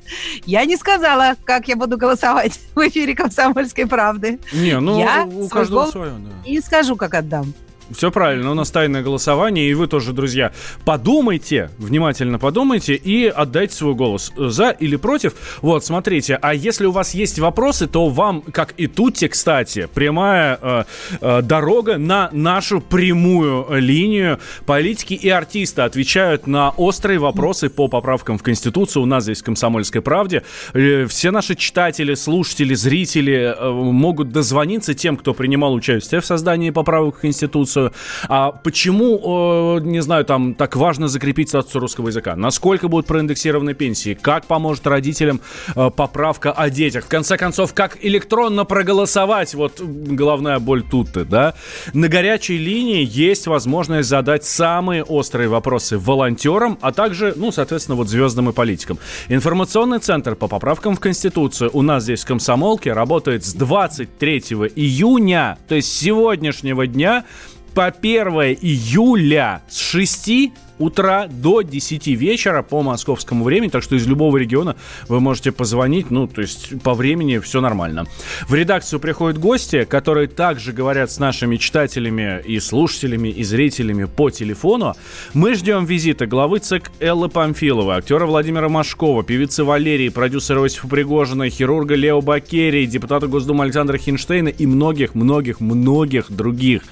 я 0.46 0.66
не 0.66 0.78
сказала, 0.78 1.36
как 1.44 1.68
я 1.68 1.76
буду 1.76 1.98
голосовать 1.98 2.60
в 2.76 2.88
эфире 2.88 3.16
«Комсомольской 3.16 3.88
правды». 3.88 4.40
Не, 4.54 4.80
ну 4.80 5.00
я 5.00 5.26
у 5.26 5.48
каждого 5.48 5.90
свое, 5.92 6.14
да. 6.14 6.32
Скажу, 6.72 6.96
как 6.96 7.16
отдам. 7.16 7.54
Все 7.96 8.12
правильно, 8.12 8.52
у 8.52 8.54
нас 8.54 8.72
тайное 8.72 9.02
голосование, 9.02 9.70
и 9.70 9.74
вы 9.74 9.88
тоже, 9.88 10.14
друзья, 10.14 10.52
подумайте, 10.86 11.70
внимательно 11.78 12.40
подумайте 12.40 12.96
и 12.96 13.28
отдайте 13.28 13.76
свой 13.76 13.96
голос 13.96 14.32
за 14.36 14.70
или 14.70 14.96
против. 14.96 15.34
Вот, 15.62 15.84
смотрите, 15.84 16.38
а 16.42 16.54
если 16.54 16.86
у 16.86 16.92
вас 16.92 17.14
есть 17.14 17.40
вопросы, 17.40 17.88
то 17.88 18.08
вам, 18.10 18.42
как 18.42 18.74
и 18.78 18.88
Тутте, 18.88 19.30
кстати, 19.30 19.88
прямая 19.94 20.60
э, 20.62 20.84
э, 21.20 21.42
дорога 21.42 21.98
на 21.98 22.30
нашу 22.32 22.82
прямую 22.82 23.68
линию. 23.80 24.40
Политики 24.66 25.14
и 25.14 25.30
артисты 25.30 25.82
отвечают 25.82 26.48
на 26.48 26.70
острые 26.70 27.20
вопросы 27.20 27.70
по 27.70 27.88
поправкам 27.88 28.38
в 28.38 28.44
Конституцию. 28.44 29.04
У 29.04 29.06
нас 29.06 29.24
здесь 29.24 29.42
в 29.42 29.44
«Комсомольской 29.44 30.02
правде». 30.02 30.44
Э, 30.74 31.06
все 31.08 31.32
наши 31.32 31.56
читатели, 31.56 32.14
слушатели, 32.14 32.74
зрители 32.74 33.56
э, 33.58 33.70
могут 33.70 34.30
дозвониться 34.30 34.94
тем, 34.94 35.18
кто 35.18 35.34
принимал 35.34 35.74
участие 35.74 36.22
в 36.22 36.26
создании 36.26 36.70
поправок 36.70 37.18
в 37.18 37.20
Конституцию 37.22 37.81
информацию. 37.82 37.94
А 38.28 38.52
почему, 38.52 39.80
не 39.80 40.02
знаю, 40.02 40.26
там 40.26 40.54
так 40.54 40.76
важно 40.76 41.08
закрепить 41.08 41.50
статус 41.50 41.76
русского 41.76 42.08
языка? 42.08 42.36
Насколько 42.36 42.88
будут 42.88 43.08
проиндексированы 43.08 43.74
пенсии? 43.74 44.18
Как 44.20 44.46
поможет 44.46 44.86
родителям 44.88 45.42
э, 45.76 45.90
поправка 45.90 46.52
о 46.52 46.70
детях? 46.70 47.06
В 47.06 47.08
конце 47.08 47.38
концов, 47.38 47.74
как 47.74 47.98
электронно 48.02 48.66
проголосовать? 48.66 49.54
Вот 49.56 49.82
головная 49.82 50.60
боль 50.60 50.84
тут-то, 50.84 51.26
да? 51.26 51.54
На 51.94 52.08
горячей 52.08 52.58
линии 52.58 53.08
есть 53.10 53.48
возможность 53.48 54.10
задать 54.10 54.46
самые 54.46 55.04
острые 55.04 55.50
вопросы 55.50 55.98
волонтерам, 55.98 56.78
а 56.82 56.92
также, 56.92 57.34
ну, 57.36 57.52
соответственно, 57.52 57.96
вот 57.96 58.08
звездам 58.08 58.50
и 58.50 58.54
политикам. 58.54 59.00
Информационный 59.30 60.00
центр 60.00 60.36
по 60.36 60.48
поправкам 60.48 60.96
в 60.96 61.00
Конституцию 61.00 61.70
у 61.74 61.82
нас 61.82 62.04
здесь 62.04 62.24
в 62.24 62.28
Комсомолке 62.28 62.94
работает 62.94 63.46
с 63.46 63.54
23 63.54 64.40
июня, 64.76 65.58
то 65.68 65.76
есть 65.76 65.92
сегодняшнего 65.98 66.88
дня 66.88 67.26
по 67.74 67.86
1 67.86 68.28
июля 68.62 69.62
с 69.70 69.78
6 69.78 70.52
утра 70.82 71.28
до 71.28 71.62
10 71.62 72.08
вечера 72.08 72.64
по 72.64 72.82
московскому 72.82 73.44
времени, 73.46 73.70
так 73.70 73.84
что 73.84 73.96
из 73.96 74.08
любого 74.08 74.38
региона 74.38 74.76
вы 75.08 75.20
можете 75.20 75.52
позвонить, 75.52 76.12
ну, 76.12 76.28
то 76.28 76.42
есть 76.42 76.82
по 76.82 76.94
времени 76.94 77.38
все 77.38 77.62
нормально. 77.62 78.08
В 78.48 78.54
редакцию 78.54 79.00
приходят 79.00 79.38
гости, 79.38 79.84
которые 79.86 80.28
также 80.28 80.74
говорят 80.74 81.12
с 81.12 81.20
нашими 81.20 81.58
читателями 81.58 82.42
и 82.46 82.60
слушателями 82.60 83.30
и 83.30 83.44
зрителями 83.44 84.06
по 84.06 84.30
телефону. 84.30 84.96
Мы 85.34 85.54
ждем 85.54 85.86
визита 85.86 86.26
главы 86.26 86.60
ЦИК 86.60 86.92
Эллы 87.00 87.30
Памфилова, 87.30 87.98
актера 87.98 88.26
Владимира 88.26 88.70
Машкова, 88.70 89.24
певицы 89.24 89.64
Валерии, 89.64 90.10
продюсера 90.10 90.62
Иосифа 90.62 90.88
Пригожина, 90.88 91.50
хирурга 91.50 91.96
Лео 91.96 92.22
Бакерии, 92.22 92.86
депутата 92.86 93.28
Госдумы 93.28 93.64
Александра 93.66 93.98
Хинштейна 93.98 94.50
и 94.50 94.66
многих-многих-многих 94.66 96.32
других. 96.32 96.84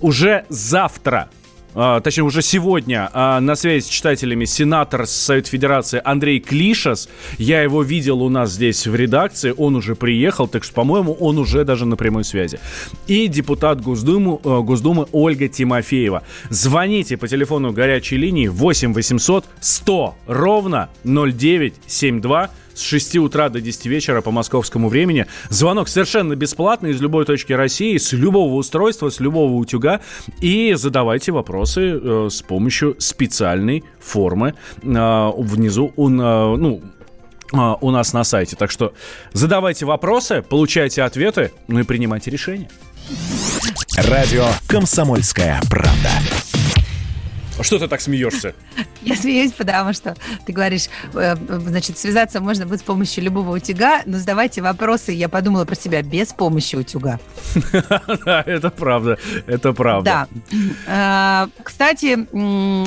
Уже 0.00 0.44
завтра 0.48 1.28
а, 1.74 2.00
точнее 2.00 2.24
уже 2.24 2.42
сегодня 2.42 3.08
а, 3.12 3.40
на 3.40 3.54
связи 3.54 3.84
с 3.84 3.88
читателями 3.88 4.44
сенатор 4.44 5.06
Совет 5.06 5.46
Федерации 5.46 6.00
Андрей 6.04 6.40
Клишас. 6.40 7.08
Я 7.38 7.62
его 7.62 7.82
видел 7.82 8.22
у 8.22 8.28
нас 8.28 8.52
здесь 8.52 8.86
в 8.86 8.94
редакции, 8.94 9.54
он 9.56 9.76
уже 9.76 9.94
приехал, 9.94 10.48
так 10.48 10.64
что, 10.64 10.74
по-моему, 10.74 11.12
он 11.12 11.38
уже 11.38 11.64
даже 11.64 11.86
на 11.86 11.96
прямой 11.96 12.24
связи. 12.24 12.58
И 13.06 13.28
депутат 13.28 13.80
Госдумы, 13.80 14.40
э, 14.42 14.60
Госдумы 14.60 15.06
Ольга 15.12 15.48
Тимофеева. 15.48 16.22
Звоните 16.48 17.16
по 17.16 17.28
телефону 17.28 17.72
горячей 17.72 18.16
линии 18.16 18.48
8 18.48 18.92
800 18.92 19.44
100 19.60 20.14
ровно 20.26 20.88
0972 21.04 22.50
с 22.80 22.82
6 22.82 23.16
утра 23.16 23.48
до 23.48 23.60
10 23.60 23.86
вечера 23.86 24.22
по 24.22 24.30
московскому 24.30 24.88
времени. 24.88 25.26
Звонок 25.50 25.88
совершенно 25.88 26.34
бесплатный 26.34 26.90
из 26.90 27.00
любой 27.00 27.24
точки 27.24 27.52
России, 27.52 27.96
с 27.98 28.12
любого 28.12 28.54
устройства, 28.54 29.10
с 29.10 29.20
любого 29.20 29.52
утюга. 29.54 30.00
И 30.40 30.74
задавайте 30.74 31.32
вопросы 31.32 31.92
э, 31.92 32.28
с 32.30 32.42
помощью 32.42 32.96
специальной 32.98 33.84
формы 34.00 34.54
э, 34.82 35.30
внизу. 35.36 35.92
Он, 35.96 36.20
э, 36.20 36.56
ну, 36.56 36.82
э, 37.52 37.74
у 37.80 37.90
нас 37.90 38.12
на 38.12 38.24
сайте. 38.24 38.56
Так 38.56 38.70
что 38.70 38.94
задавайте 39.32 39.84
вопросы, 39.84 40.42
получайте 40.48 41.02
ответы, 41.02 41.52
ну 41.68 41.80
и 41.80 41.82
принимайте 41.82 42.30
решения. 42.30 42.70
Радио 43.96 44.46
«Комсомольская 44.68 45.60
правда». 45.68 46.10
А 47.60 47.62
что 47.62 47.78
ты 47.78 47.88
так 47.88 48.00
смеешься? 48.00 48.54
Я 49.02 49.14
смеюсь, 49.14 49.52
потому 49.52 49.92
что 49.92 50.16
ты 50.46 50.52
говоришь, 50.52 50.88
э, 51.12 51.36
значит, 51.36 51.98
связаться 51.98 52.40
можно 52.40 52.64
будет 52.64 52.80
с 52.80 52.82
помощью 52.82 53.22
любого 53.22 53.54
утюга, 53.54 54.00
но 54.06 54.16
задавайте 54.16 54.62
вопросы, 54.62 55.12
я 55.12 55.28
подумала 55.28 55.66
про 55.66 55.74
себя, 55.74 56.00
без 56.02 56.28
помощи 56.32 56.76
утюга. 56.76 57.20
Да, 58.24 58.42
это 58.46 58.70
правда, 58.70 59.18
это 59.46 59.72
правда. 59.72 60.28
Да. 60.86 61.46
Э, 61.46 61.62
кстати, 61.62 62.26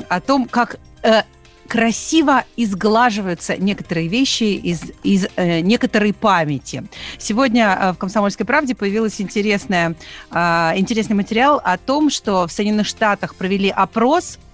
о 0.09 0.19
том, 0.21 0.47
как 0.47 0.77
э, 1.03 1.21
красиво 1.67 2.43
изглаживаются 2.55 3.57
некоторые 3.57 4.07
вещи 4.07 4.43
из, 4.43 4.81
из 5.03 5.27
э, 5.35 5.59
некоторой 5.59 6.13
памяти. 6.13 6.83
Сегодня 7.19 7.77
э, 7.79 7.91
в 7.93 7.97
«Комсомольской 7.97 8.45
правде» 8.45 8.73
появился 8.73 9.21
интересная, 9.21 9.95
э, 10.31 10.71
интересный 10.77 11.15
материал 11.15 11.61
о 11.63 11.77
том, 11.77 12.09
что 12.09 12.47
в 12.47 12.51
Соединенных 12.51 12.87
Штатах 12.87 13.35
провели 13.35 13.69
опрос– 13.69 14.39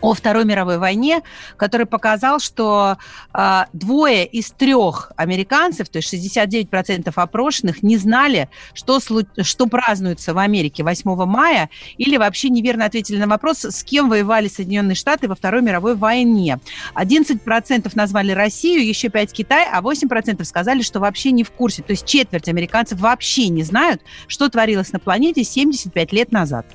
о 0.00 0.14
Второй 0.14 0.44
мировой 0.44 0.78
войне, 0.78 1.22
который 1.56 1.86
показал, 1.86 2.38
что 2.38 2.98
э, 3.32 3.64
двое 3.72 4.26
из 4.26 4.50
трех 4.50 5.12
американцев, 5.16 5.88
то 5.88 5.98
есть 5.98 6.12
69% 6.12 7.12
опрошенных, 7.14 7.82
не 7.82 7.96
знали, 7.96 8.48
что, 8.74 9.00
что 9.00 9.66
празднуется 9.66 10.34
в 10.34 10.38
Америке 10.38 10.82
8 10.82 11.24
мая, 11.24 11.70
или 11.96 12.16
вообще 12.16 12.48
неверно 12.48 12.84
ответили 12.84 13.18
на 13.18 13.26
вопрос, 13.26 13.64
с 13.64 13.84
кем 13.84 14.08
воевали 14.08 14.48
Соединенные 14.48 14.94
Штаты 14.94 15.28
во 15.28 15.34
Второй 15.34 15.62
мировой 15.62 15.94
войне. 15.94 16.58
11% 16.94 17.90
назвали 17.94 18.32
Россию, 18.32 18.86
еще 18.86 19.08
5% 19.08 19.32
Китай, 19.32 19.66
а 19.70 19.80
8% 19.80 20.44
сказали, 20.44 20.82
что 20.82 21.00
вообще 21.00 21.30
не 21.30 21.44
в 21.44 21.50
курсе. 21.50 21.82
То 21.82 21.92
есть 21.92 22.06
четверть 22.06 22.48
американцев 22.48 23.00
вообще 23.00 23.48
не 23.48 23.62
знают, 23.62 24.02
что 24.28 24.48
творилось 24.48 24.92
на 24.92 24.98
планете 24.98 25.44
75 25.44 26.12
лет 26.12 26.32
назад. 26.32 26.66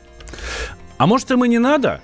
А 0.97 1.07
может, 1.07 1.31
им 1.31 1.43
и 1.43 1.49
не 1.49 1.57
надо? 1.57 2.01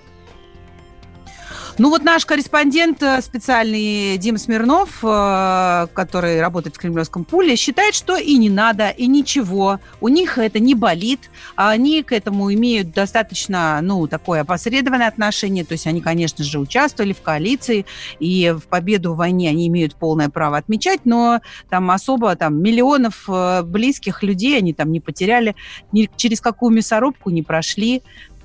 Ну 1.80 1.92
вот 1.92 2.04
наш 2.04 2.26
корреспондент 2.26 3.04
э, 3.04 3.22
специальный 3.22 4.18
Дим 4.18 4.40
Смирнов, 4.40 4.98
э, 5.04 5.88
который 5.94 6.42
работает 6.42 6.76
в 6.76 6.80
Кремлевском 6.80 7.24
пуле, 7.24 7.56
считает, 7.56 7.94
что 7.94 8.18
и 8.18 8.36
не 8.38 8.50
надо, 8.50 8.90
и 8.90 9.06
ничего. 9.06 9.80
У 10.02 10.08
них 10.08 10.40
это 10.40 10.58
не 10.60 10.74
болит, 10.74 11.30
а 11.56 11.70
они 11.70 12.02
к 12.02 12.14
этому 12.14 12.52
имеют 12.52 12.94
достаточно, 12.94 13.80
ну, 13.84 14.08
такое 14.08 14.42
опосредованное 14.42 15.08
отношение. 15.08 15.64
То 15.66 15.74
есть 15.74 15.86
они, 15.86 16.02
конечно 16.02 16.44
же, 16.44 16.58
участвовали 16.58 17.14
в 17.14 17.22
коалиции, 17.22 17.86
и 18.20 18.56
в 18.58 18.68
победу 18.68 19.14
в 19.14 19.18
войне 19.18 19.48
они 19.48 19.68
имеют 19.68 19.94
полное 19.94 20.30
право 20.30 20.58
отмечать, 20.58 21.02
но 21.06 21.42
там 21.70 21.92
особо 21.92 22.36
там 22.36 22.60
миллионов 22.60 23.26
э, 23.30 23.62
близких 23.62 24.24
людей 24.24 24.58
они 24.58 24.74
там 24.74 24.92
не 24.92 25.00
потеряли, 25.00 25.56
ни 25.92 26.10
через 26.16 26.42
какую 26.42 26.74
мясорубку 26.74 27.30
не 27.30 27.44
прошли. 27.44 28.02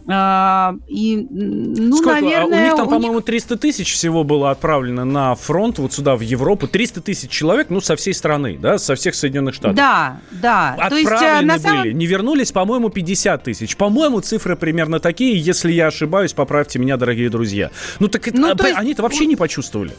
А, 0.08 0.74
и, 0.88 1.26
ну, 1.30 1.96
Сколько? 1.96 2.20
наверное... 2.20 2.60
у 2.60 2.64
них 2.64 2.76
там, 2.76 2.86
у 2.86 2.90
по-моему, 2.90 3.20
300 3.20 3.56
тысяч 3.56 3.92
всего 3.92 4.24
было 4.24 4.50
отправлено 4.50 5.04
на 5.04 5.34
фронт, 5.34 5.78
вот 5.78 5.92
сюда, 5.92 6.16
в 6.16 6.20
Европу. 6.20 6.66
300 6.66 7.00
тысяч 7.00 7.30
человек, 7.30 7.68
ну, 7.70 7.80
со 7.80 7.96
всей 7.96 8.14
страны, 8.14 8.58
да, 8.60 8.78
со 8.78 8.94
всех 8.94 9.14
Соединенных 9.14 9.54
Штатов. 9.54 9.76
Да, 9.76 10.20
да. 10.30 10.70
Отправлены 10.72 11.08
То 11.08 11.14
есть, 11.14 11.22
э, 11.22 11.46
на 11.46 11.58
самом... 11.58 11.82
были. 11.82 11.92
Не 11.92 12.06
вернулись, 12.06 12.52
по-моему, 12.52 12.88
50 12.88 13.44
тысяч. 13.44 13.76
По-моему, 13.76 14.20
цифры 14.20 14.56
примерно 14.56 14.98
такие. 14.98 15.38
Если 15.38 15.72
я 15.72 15.86
ошибаюсь, 15.86 16.32
поправьте 16.32 16.78
меня, 16.78 16.96
дорогие 16.96 17.30
друзья. 17.30 17.70
Ну, 18.00 18.08
так 18.08 18.26
ну, 18.32 18.48
это, 18.48 18.66
есть... 18.66 18.78
они-то 18.78 19.02
вообще 19.02 19.26
не 19.26 19.36
почувствовали 19.36 19.92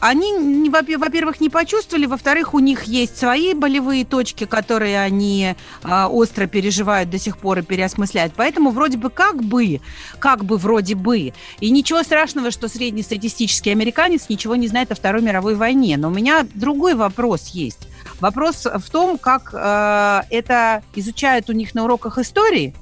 они, 0.00 0.68
во-первых, 0.70 1.40
не 1.40 1.48
почувствовали, 1.48 2.06
во-вторых, 2.06 2.54
у 2.54 2.58
них 2.58 2.84
есть 2.84 3.18
свои 3.18 3.54
болевые 3.54 4.04
точки, 4.04 4.44
которые 4.44 5.00
они 5.00 5.54
э, 5.82 6.04
остро 6.04 6.46
переживают 6.46 7.10
до 7.10 7.18
сих 7.18 7.38
пор 7.38 7.58
и 7.58 7.62
переосмысляют. 7.62 8.32
Поэтому 8.36 8.70
вроде 8.70 8.98
бы 8.98 9.10
как 9.10 9.42
бы, 9.42 9.80
как 10.18 10.44
бы 10.44 10.56
вроде 10.56 10.94
бы. 10.94 11.32
И 11.60 11.70
ничего 11.70 12.02
страшного, 12.02 12.50
что 12.50 12.68
среднестатистический 12.68 13.70
американец 13.70 14.28
ничего 14.28 14.56
не 14.56 14.68
знает 14.68 14.92
о 14.92 14.94
Второй 14.94 15.22
мировой 15.22 15.54
войне. 15.54 15.96
Но 15.96 16.08
у 16.08 16.12
меня 16.12 16.46
другой 16.54 16.94
вопрос 16.94 17.48
есть. 17.48 17.88
Вопрос 18.20 18.66
в 18.66 18.90
том, 18.90 19.18
как 19.18 19.50
э, 19.52 20.22
это 20.30 20.82
изучают 20.94 21.50
у 21.50 21.52
них 21.52 21.74
на 21.74 21.84
уроках 21.84 22.18
истории, 22.18 22.74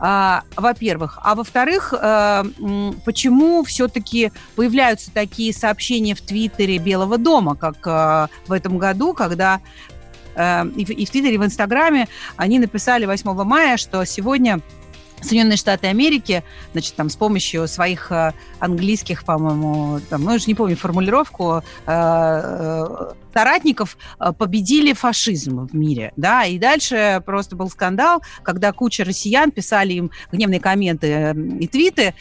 э, 0.00 0.40
во-первых. 0.56 1.18
А 1.22 1.34
во-вторых, 1.34 1.94
э, 1.94 2.44
почему 3.04 3.64
все-таки 3.64 4.32
появляются 4.56 5.10
такие 5.12 5.52
сообщения 5.52 6.14
в 6.14 6.20
Твиттере 6.20 6.78
Белого 6.78 7.18
дома, 7.18 7.54
как 7.54 7.86
э, 7.86 8.28
в 8.46 8.52
этом 8.52 8.78
году, 8.78 9.14
когда 9.14 9.60
э, 10.34 10.66
и, 10.76 10.84
в, 10.84 10.90
и 10.90 11.04
в 11.04 11.10
Твиттере, 11.10 11.34
и 11.34 11.38
в 11.38 11.44
Инстаграме 11.44 12.08
они 12.36 12.58
написали 12.58 13.06
8 13.06 13.30
мая, 13.44 13.76
что 13.76 14.04
сегодня 14.04 14.60
Соединенные 15.20 15.56
Штаты 15.56 15.88
Америки, 15.88 16.44
значит, 16.72 16.94
там 16.94 17.08
с 17.08 17.16
помощью 17.16 17.66
своих 17.68 18.10
э, 18.12 18.32
английских, 18.58 19.24
по-моему, 19.24 20.00
там, 20.08 20.22
ну, 20.22 20.32
я 20.32 20.38
же 20.38 20.46
не 20.46 20.54
помню 20.54 20.76
формулировку, 20.76 21.62
э, 21.86 21.90
э, 21.92 23.12
соратников 23.32 23.96
победили 24.38 24.92
фашизм 24.94 25.66
в 25.66 25.74
мире, 25.74 26.12
да, 26.16 26.44
и 26.44 26.58
дальше 26.58 27.22
просто 27.24 27.54
был 27.54 27.70
скандал, 27.70 28.20
когда 28.42 28.72
куча 28.72 29.04
россиян 29.04 29.52
писали 29.52 29.92
им 29.92 30.10
гневные 30.32 30.58
комменты 30.58 31.36
и 31.60 31.68
твиты, 31.68 32.14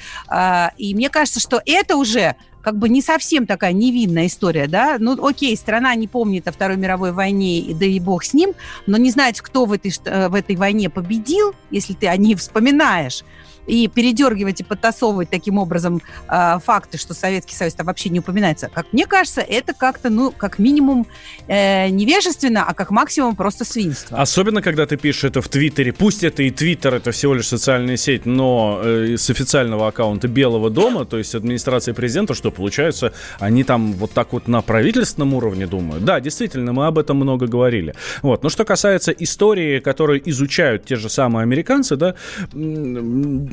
и 0.78 0.94
мне 0.94 1.10
кажется, 1.10 1.40
что 1.40 1.60
это 1.66 1.96
уже 1.96 2.36
как 2.68 2.76
бы 2.76 2.90
не 2.90 3.02
совсем 3.02 3.48
такая 3.48 3.72
невинная 3.72 4.28
история, 4.28 4.68
да, 4.68 4.98
ну, 5.00 5.26
окей, 5.26 5.56
страна 5.56 5.96
не 5.96 6.06
помнит 6.06 6.50
о 6.50 6.52
Второй 6.52 6.76
мировой 6.76 7.14
войне, 7.14 7.74
да 7.74 7.86
и 7.86 7.98
бог 7.98 8.26
с 8.26 8.34
ним, 8.34 8.56
но 8.88 8.98
не 8.98 9.10
знает, 9.10 9.40
кто 9.40 9.64
в 9.64 9.72
этой, 9.72 9.90
в 9.90 10.36
этой 10.36 10.58
войне 10.58 10.90
победил, 10.90 11.56
если 11.72 11.94
ты 11.94 12.08
о 12.08 12.18
ней 12.18 12.36
вспоминаешь, 12.36 13.24
и 13.68 13.88
передергивать 13.88 14.62
и 14.62 14.64
подтасовывать 14.64 15.30
таким 15.30 15.58
образом 15.58 16.02
э, 16.28 16.60
факты, 16.64 16.98
что 16.98 17.14
Советский 17.14 17.56
Союз 17.56 17.74
там 17.74 17.86
вообще 17.86 18.10
не 18.10 18.20
упоминается, 18.20 18.70
как 18.74 18.92
мне 18.94 19.06
кажется, 19.06 19.42
это 19.42 19.74
как-то, 19.74 20.10
ну, 20.10 20.32
как 20.32 20.58
минимум 20.60 21.06
э, 21.48 21.90
невежественно, 21.90 22.66
а 22.68 22.74
как 22.74 22.92
максимум 22.92 23.36
просто 23.36 23.66
свинство. 23.66 24.20
Особенно, 24.20 24.62
когда 24.62 24.86
ты 24.86 24.98
пишешь 24.98 25.26
это 25.26 25.42
в 25.42 25.50
Твиттере. 25.50 25.94
Пусть 25.94 26.24
это 26.24 26.44
и 26.44 26.50
Твиттер, 26.50 26.96
это 26.96 27.12
всего 27.12 27.34
лишь 27.34 27.48
социальная 27.48 27.98
сеть, 27.98 28.26
но 28.26 28.80
э, 28.84 29.18
с 29.18 29.30
официального 29.30 29.88
аккаунта 29.88 30.28
Белого 30.28 30.70
дома, 30.70 31.06
то 31.06 31.18
есть 31.18 31.36
администрации 31.36 31.92
президента, 31.92 32.34
что 32.34 32.52
получается, 32.52 33.14
они 33.40 33.64
там 33.64 33.94
вот 33.94 34.12
так 34.12 34.34
вот 34.34 34.48
на 34.48 34.62
правительственном 34.62 35.34
уровне 35.34 35.68
думают. 35.68 36.06
Да, 36.06 36.20
действительно, 36.20 36.74
мы 36.74 36.88
об 36.88 36.98
этом 36.98 37.18
много 37.18 37.48
говорили. 37.48 37.94
Вот. 38.22 38.44
Но 38.44 38.50
что 38.50 38.66
касается 38.66 39.12
истории, 39.12 39.80
которую 39.80 40.28
изучают 40.30 40.86
те 40.86 40.96
же 40.96 41.10
самые 41.10 41.44
американцы, 41.44 41.96
да, 41.96 42.16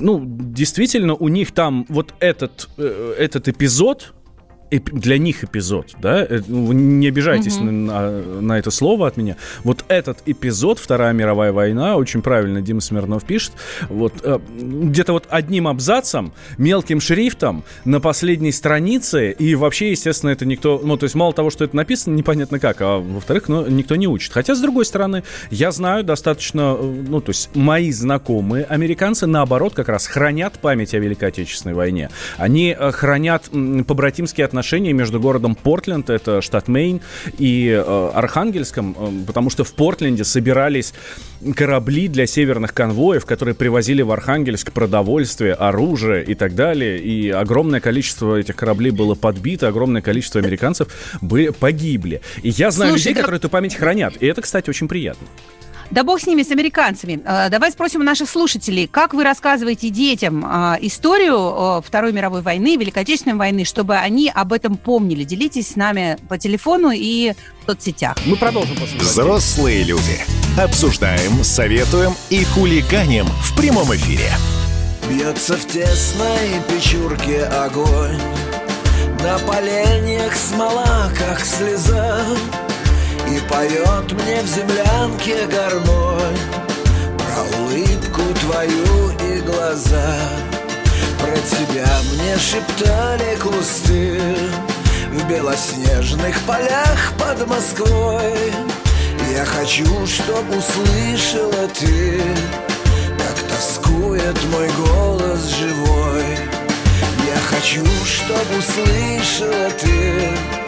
ну, 0.04 0.22
действительно, 0.22 1.14
у 1.14 1.28
них 1.28 1.52
там 1.52 1.86
вот 1.88 2.14
этот, 2.20 2.68
э, 2.76 3.14
этот 3.18 3.48
эпизод, 3.48 4.12
для 4.78 5.18
них 5.18 5.44
эпизод, 5.44 5.92
да? 6.00 6.24
Э, 6.24 6.40
ну, 6.46 6.72
не 6.72 7.08
обижайтесь 7.08 7.56
угу. 7.56 7.64
на, 7.64 8.10
на 8.40 8.58
это 8.58 8.70
слово 8.70 9.06
от 9.06 9.16
меня. 9.16 9.36
Вот 9.62 9.84
этот 9.88 10.18
эпизод, 10.26 10.78
Вторая 10.78 11.12
мировая 11.12 11.52
война, 11.52 11.96
очень 11.96 12.22
правильно 12.22 12.60
Дима 12.60 12.80
Смирнов 12.80 13.24
пишет, 13.24 13.52
вот 13.88 14.14
э, 14.22 14.38
где-то 14.58 15.12
вот 15.12 15.26
одним 15.30 15.68
абзацем, 15.68 16.32
мелким 16.58 17.00
шрифтом 17.00 17.64
на 17.84 18.00
последней 18.00 18.52
странице, 18.52 19.30
и 19.30 19.54
вообще, 19.54 19.90
естественно, 19.90 20.30
это 20.30 20.44
никто, 20.44 20.80
ну, 20.82 20.96
то 20.96 21.04
есть 21.04 21.14
мало 21.14 21.32
того, 21.32 21.50
что 21.50 21.64
это 21.64 21.76
написано, 21.76 22.14
непонятно 22.14 22.58
как, 22.58 22.80
а 22.80 22.98
во-вторых, 22.98 23.48
ну, 23.48 23.66
никто 23.66 23.96
не 23.96 24.08
учит. 24.08 24.32
Хотя, 24.32 24.54
с 24.54 24.60
другой 24.60 24.84
стороны, 24.84 25.22
я 25.50 25.70
знаю 25.72 26.04
достаточно, 26.04 26.76
э, 26.78 27.04
ну, 27.08 27.20
то 27.20 27.30
есть 27.30 27.54
мои 27.54 27.90
знакомые 27.92 28.64
американцы, 28.64 29.26
наоборот, 29.26 29.74
как 29.74 29.88
раз 29.88 30.06
хранят 30.06 30.58
память 30.58 30.94
о 30.94 30.98
Великой 30.98 31.28
Отечественной 31.28 31.74
войне. 31.74 32.10
Они 32.36 32.76
хранят 32.78 33.50
побратимские 33.86 34.44
отношения 34.44 34.63
между 34.72 35.20
городом 35.20 35.54
Портленд, 35.54 36.10
это 36.10 36.40
штат 36.40 36.68
Мейн, 36.68 37.00
и 37.38 37.68
э, 37.68 38.10
Архангельском, 38.14 38.96
э, 38.98 39.26
потому 39.26 39.50
что 39.50 39.64
в 39.64 39.72
Портленде 39.72 40.24
собирались 40.24 40.94
корабли 41.56 42.08
для 42.08 42.26
северных 42.26 42.72
конвоев, 42.72 43.26
которые 43.26 43.54
привозили 43.54 44.02
в 44.02 44.10
Архангельск 44.10 44.72
продовольствие, 44.72 45.54
оружие 45.54 46.24
и 46.24 46.34
так 46.34 46.54
далее. 46.54 46.98
И 46.98 47.30
огромное 47.30 47.80
количество 47.80 48.36
этих 48.36 48.56
кораблей 48.56 48.90
было 48.90 49.14
подбито, 49.14 49.68
огромное 49.68 50.02
количество 50.02 50.40
американцев 50.40 50.88
были, 51.20 51.50
погибли. 51.50 52.20
И 52.42 52.50
я 52.50 52.70
знаю 52.70 52.92
Слушай, 52.92 53.02
людей, 53.02 53.14
да... 53.14 53.20
которые 53.20 53.38
эту 53.38 53.48
память 53.48 53.74
хранят. 53.74 54.16
И 54.20 54.26
это, 54.26 54.42
кстати, 54.42 54.70
очень 54.70 54.88
приятно. 54.88 55.26
Да 55.90 56.04
бог 56.04 56.20
с 56.20 56.26
ними, 56.26 56.42
с 56.42 56.50
американцами. 56.50 57.20
А, 57.24 57.48
давай 57.48 57.72
спросим 57.72 58.00
у 58.00 58.04
наших 58.04 58.28
слушателей, 58.28 58.86
как 58.86 59.14
вы 59.14 59.24
рассказываете 59.24 59.90
детям 59.90 60.44
а, 60.46 60.78
историю 60.80 61.82
Второй 61.82 62.12
мировой 62.12 62.42
войны, 62.42 62.76
Великой 62.76 63.02
Отечественной 63.02 63.36
войны, 63.36 63.64
чтобы 63.64 63.96
они 63.96 64.30
об 64.34 64.52
этом 64.52 64.76
помнили? 64.76 65.24
Делитесь 65.24 65.72
с 65.72 65.76
нами 65.76 66.18
по 66.28 66.38
телефону 66.38 66.90
и 66.90 67.32
в 67.62 67.70
соцсетях. 67.70 68.16
Мы 68.26 68.36
продолжим 68.36 68.76
после 68.76 68.98
Взрослые 68.98 69.82
люди. 69.84 70.20
Обсуждаем, 70.58 71.42
советуем 71.42 72.14
и 72.30 72.44
хулиганим 72.44 73.26
в 73.26 73.56
прямом 73.56 73.94
эфире. 73.94 74.30
Бьется 75.08 75.56
в 75.56 75.66
тесной 75.66 76.62
печурке 76.68 77.44
огонь 77.44 78.18
На 79.22 79.38
поленьях 79.40 80.34
смола, 80.34 81.10
как 81.18 81.44
слеза 81.44 82.24
и 83.28 83.40
поет 83.48 84.12
мне 84.12 84.42
в 84.42 84.46
землянке 84.46 85.46
гармонь. 85.46 86.38
Про 87.18 87.58
улыбку 87.60 88.22
твою 88.40 89.10
и 89.28 89.40
глаза. 89.40 90.16
Про 91.18 91.36
тебя 91.38 91.86
мне 92.12 92.36
шептали 92.36 93.36
кусты 93.36 94.20
В 95.10 95.28
белоснежных 95.28 96.38
полях 96.42 97.12
под 97.18 97.46
Москвой. 97.48 98.52
Я 99.32 99.44
хочу, 99.44 99.84
чтоб 100.06 100.44
услышала 100.50 101.66
ты 101.68 102.20
Как 103.18 103.36
тоскует 103.48 104.36
мой 104.52 104.68
голос 104.76 105.46
живой. 105.58 106.24
Я 107.26 107.40
хочу, 107.48 107.84
чтоб 108.04 108.58
услышала 108.58 109.70
ты 109.80 110.63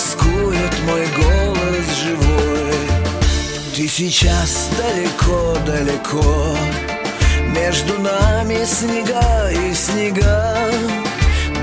тоскует 0.00 0.80
мой 0.86 1.06
голос 1.16 1.86
живой. 2.02 2.72
Ты 3.76 3.86
сейчас 3.86 4.70
далеко-далеко 4.78 6.56
Между 7.54 7.98
нами 8.00 8.64
снега 8.64 9.50
и 9.50 9.74
снега. 9.74 10.70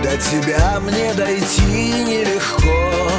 До 0.04 0.18
тебя 0.18 0.80
мне 0.82 1.14
дойти 1.14 2.04
нелегко. 2.06 3.12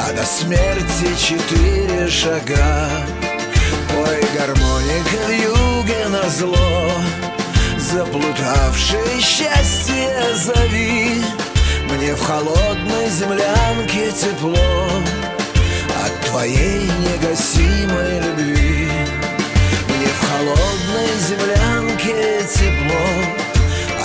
А 0.00 0.12
до 0.12 0.24
смерти 0.24 1.08
четыре 1.16 2.08
шага. 2.08 2.88
Ой, 3.96 4.20
гармоника 4.36 5.20
в 5.26 5.30
юге 5.30 6.08
на 6.08 6.28
зло. 6.28 6.90
Заплутавшее 7.78 9.20
счастье 9.20 10.34
зови 10.34 11.22
мне 11.90 12.14
в 12.14 12.22
холодной 12.22 13.08
землянке 13.08 14.10
тепло 14.12 14.54
От 16.04 16.30
твоей 16.30 16.82
негасимой 16.82 18.20
любви. 18.20 18.88
Мне 19.88 20.06
в 20.06 20.20
холодной 20.30 21.10
землянке 21.28 22.46
тепло 22.48 23.06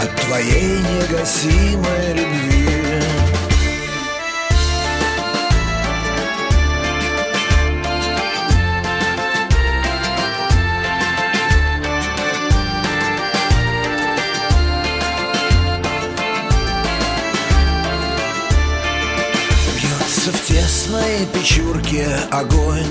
От 0.02 0.15
твоей 0.22 0.80
негасимой 0.80 2.13
любви 2.13 2.79
красной 20.89 21.25
печурке 21.34 22.08
огонь. 22.32 22.86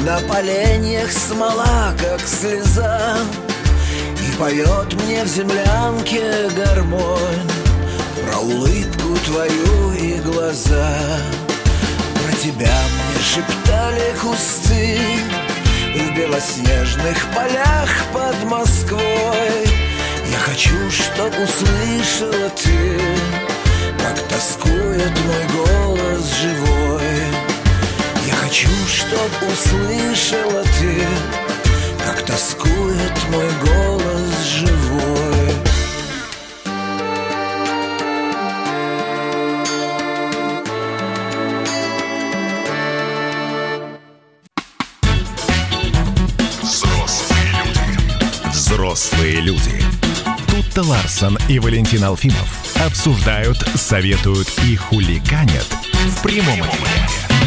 На 0.00 0.18
поленьях 0.20 1.10
смола, 1.10 1.94
как 1.98 2.20
слеза 2.20 3.16
И 4.20 4.36
поет 4.38 4.92
мне 5.02 5.24
в 5.24 5.28
землянке 5.28 6.50
гармонь. 6.56 7.50
Про 8.26 8.38
улыбку 8.38 9.16
твою 9.26 9.92
и 9.92 10.18
глаза. 10.20 10.98
Про 12.14 12.36
тебя 12.36 12.74
мне 12.94 13.22
шептали 13.22 14.14
кусты 14.20 14.98
В 15.94 16.16
белоснежных 16.16 17.26
полях 17.34 17.90
под 18.12 18.44
Москвой. 18.50 19.66
Я 20.30 20.38
хочу, 20.38 20.90
чтоб 20.90 21.32
услышала 21.38 22.50
ты 22.62 23.53
как 24.04 24.18
тоскует 24.28 25.12
мой 25.24 25.46
голос 25.56 26.34
живой 26.42 27.24
Я 28.26 28.34
хочу, 28.34 28.68
чтоб 28.86 29.30
услышала 29.50 30.62
ты 30.78 31.06
Как 32.04 32.20
тоскует 32.26 33.18
мой 33.30 33.48
голос 33.64 34.44
живой 34.44 35.54
Взрослые 46.62 47.52
люди. 47.64 48.50
Взрослые 48.50 49.40
люди. 49.40 49.83
Тут-то 50.74 50.90
Ларсон 50.90 51.38
и 51.48 51.60
Валентин 51.60 52.02
Алфимов 52.02 52.76
обсуждают, 52.84 53.58
советуют 53.76 54.48
и 54.66 54.74
хулиганят 54.74 55.68
в 56.08 56.22
прямом 56.22 56.60
эфире. 56.62 57.43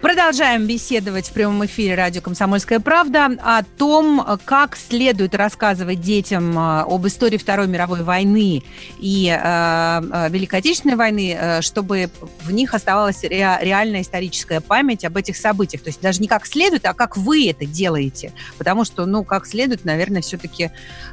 Продолжаем 0.00 0.66
беседовать 0.66 1.28
в 1.28 1.32
прямом 1.34 1.66
эфире 1.66 1.94
радио 1.94 2.22
«Комсомольская 2.22 2.80
правда» 2.80 3.36
о 3.42 3.62
том, 3.62 4.24
как 4.46 4.74
следует 4.74 5.34
рассказывать 5.34 6.00
детям 6.00 6.58
э, 6.58 6.84
об 6.88 7.06
истории 7.06 7.36
Второй 7.36 7.68
мировой 7.68 8.02
войны 8.02 8.62
и 8.98 9.28
э, 9.28 9.36
э 9.36 10.28
Великой 10.30 10.60
Отечественной 10.60 10.96
войны, 10.96 11.36
э, 11.38 11.60
чтобы 11.60 12.08
в 12.42 12.50
них 12.50 12.72
оставалась 12.72 13.22
ре, 13.24 13.58
реальная 13.60 14.00
историческая 14.00 14.62
память 14.62 15.04
об 15.04 15.18
этих 15.18 15.36
событиях. 15.36 15.82
То 15.82 15.90
есть 15.90 16.00
даже 16.00 16.22
не 16.22 16.28
как 16.28 16.46
следует, 16.46 16.86
а 16.86 16.94
как 16.94 17.18
вы 17.18 17.50
это 17.50 17.66
делаете. 17.66 18.32
Потому 18.56 18.86
что, 18.86 19.04
ну, 19.04 19.22
как 19.22 19.44
следует, 19.46 19.84
наверное, 19.84 20.22
все-таки 20.22 20.70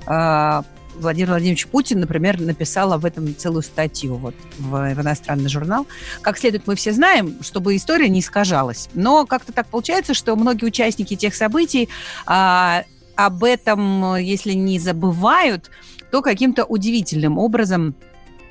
э, 0.08 0.62
Владимир 1.00 1.30
Владимирович 1.30 1.68
Путин, 1.68 2.00
например, 2.00 2.40
написал 2.40 2.94
об 2.94 3.06
этом 3.06 3.36
целую 3.36 3.62
статью 3.62 4.16
вот, 4.16 4.36
в, 4.58 4.70
в 4.70 5.02
иностранный 5.02 5.50
журнал. 5.50 5.88
Как 6.22 6.38
следует, 6.38 6.68
мы 6.68 6.76
все 6.76 6.92
знаем, 6.92 7.38
чтобы 7.42 7.76
история 7.76 8.10
не 8.10 8.20
искажалась. 8.20 8.90
Но 8.94 9.26
как-то 9.26 9.52
так 9.54 9.68
получается, 9.68 10.14
что 10.14 10.36
многие 10.36 10.66
участники 10.66 11.16
тех 11.16 11.36
событий 11.36 11.90
а, 12.26 12.84
об 13.16 13.44
этом, 13.44 14.16
если 14.16 14.54
не 14.54 14.80
забывают, 14.80 15.70
то 16.12 16.22
каким-то 16.22 16.66
удивительным 16.66 17.38
образом 17.38 17.96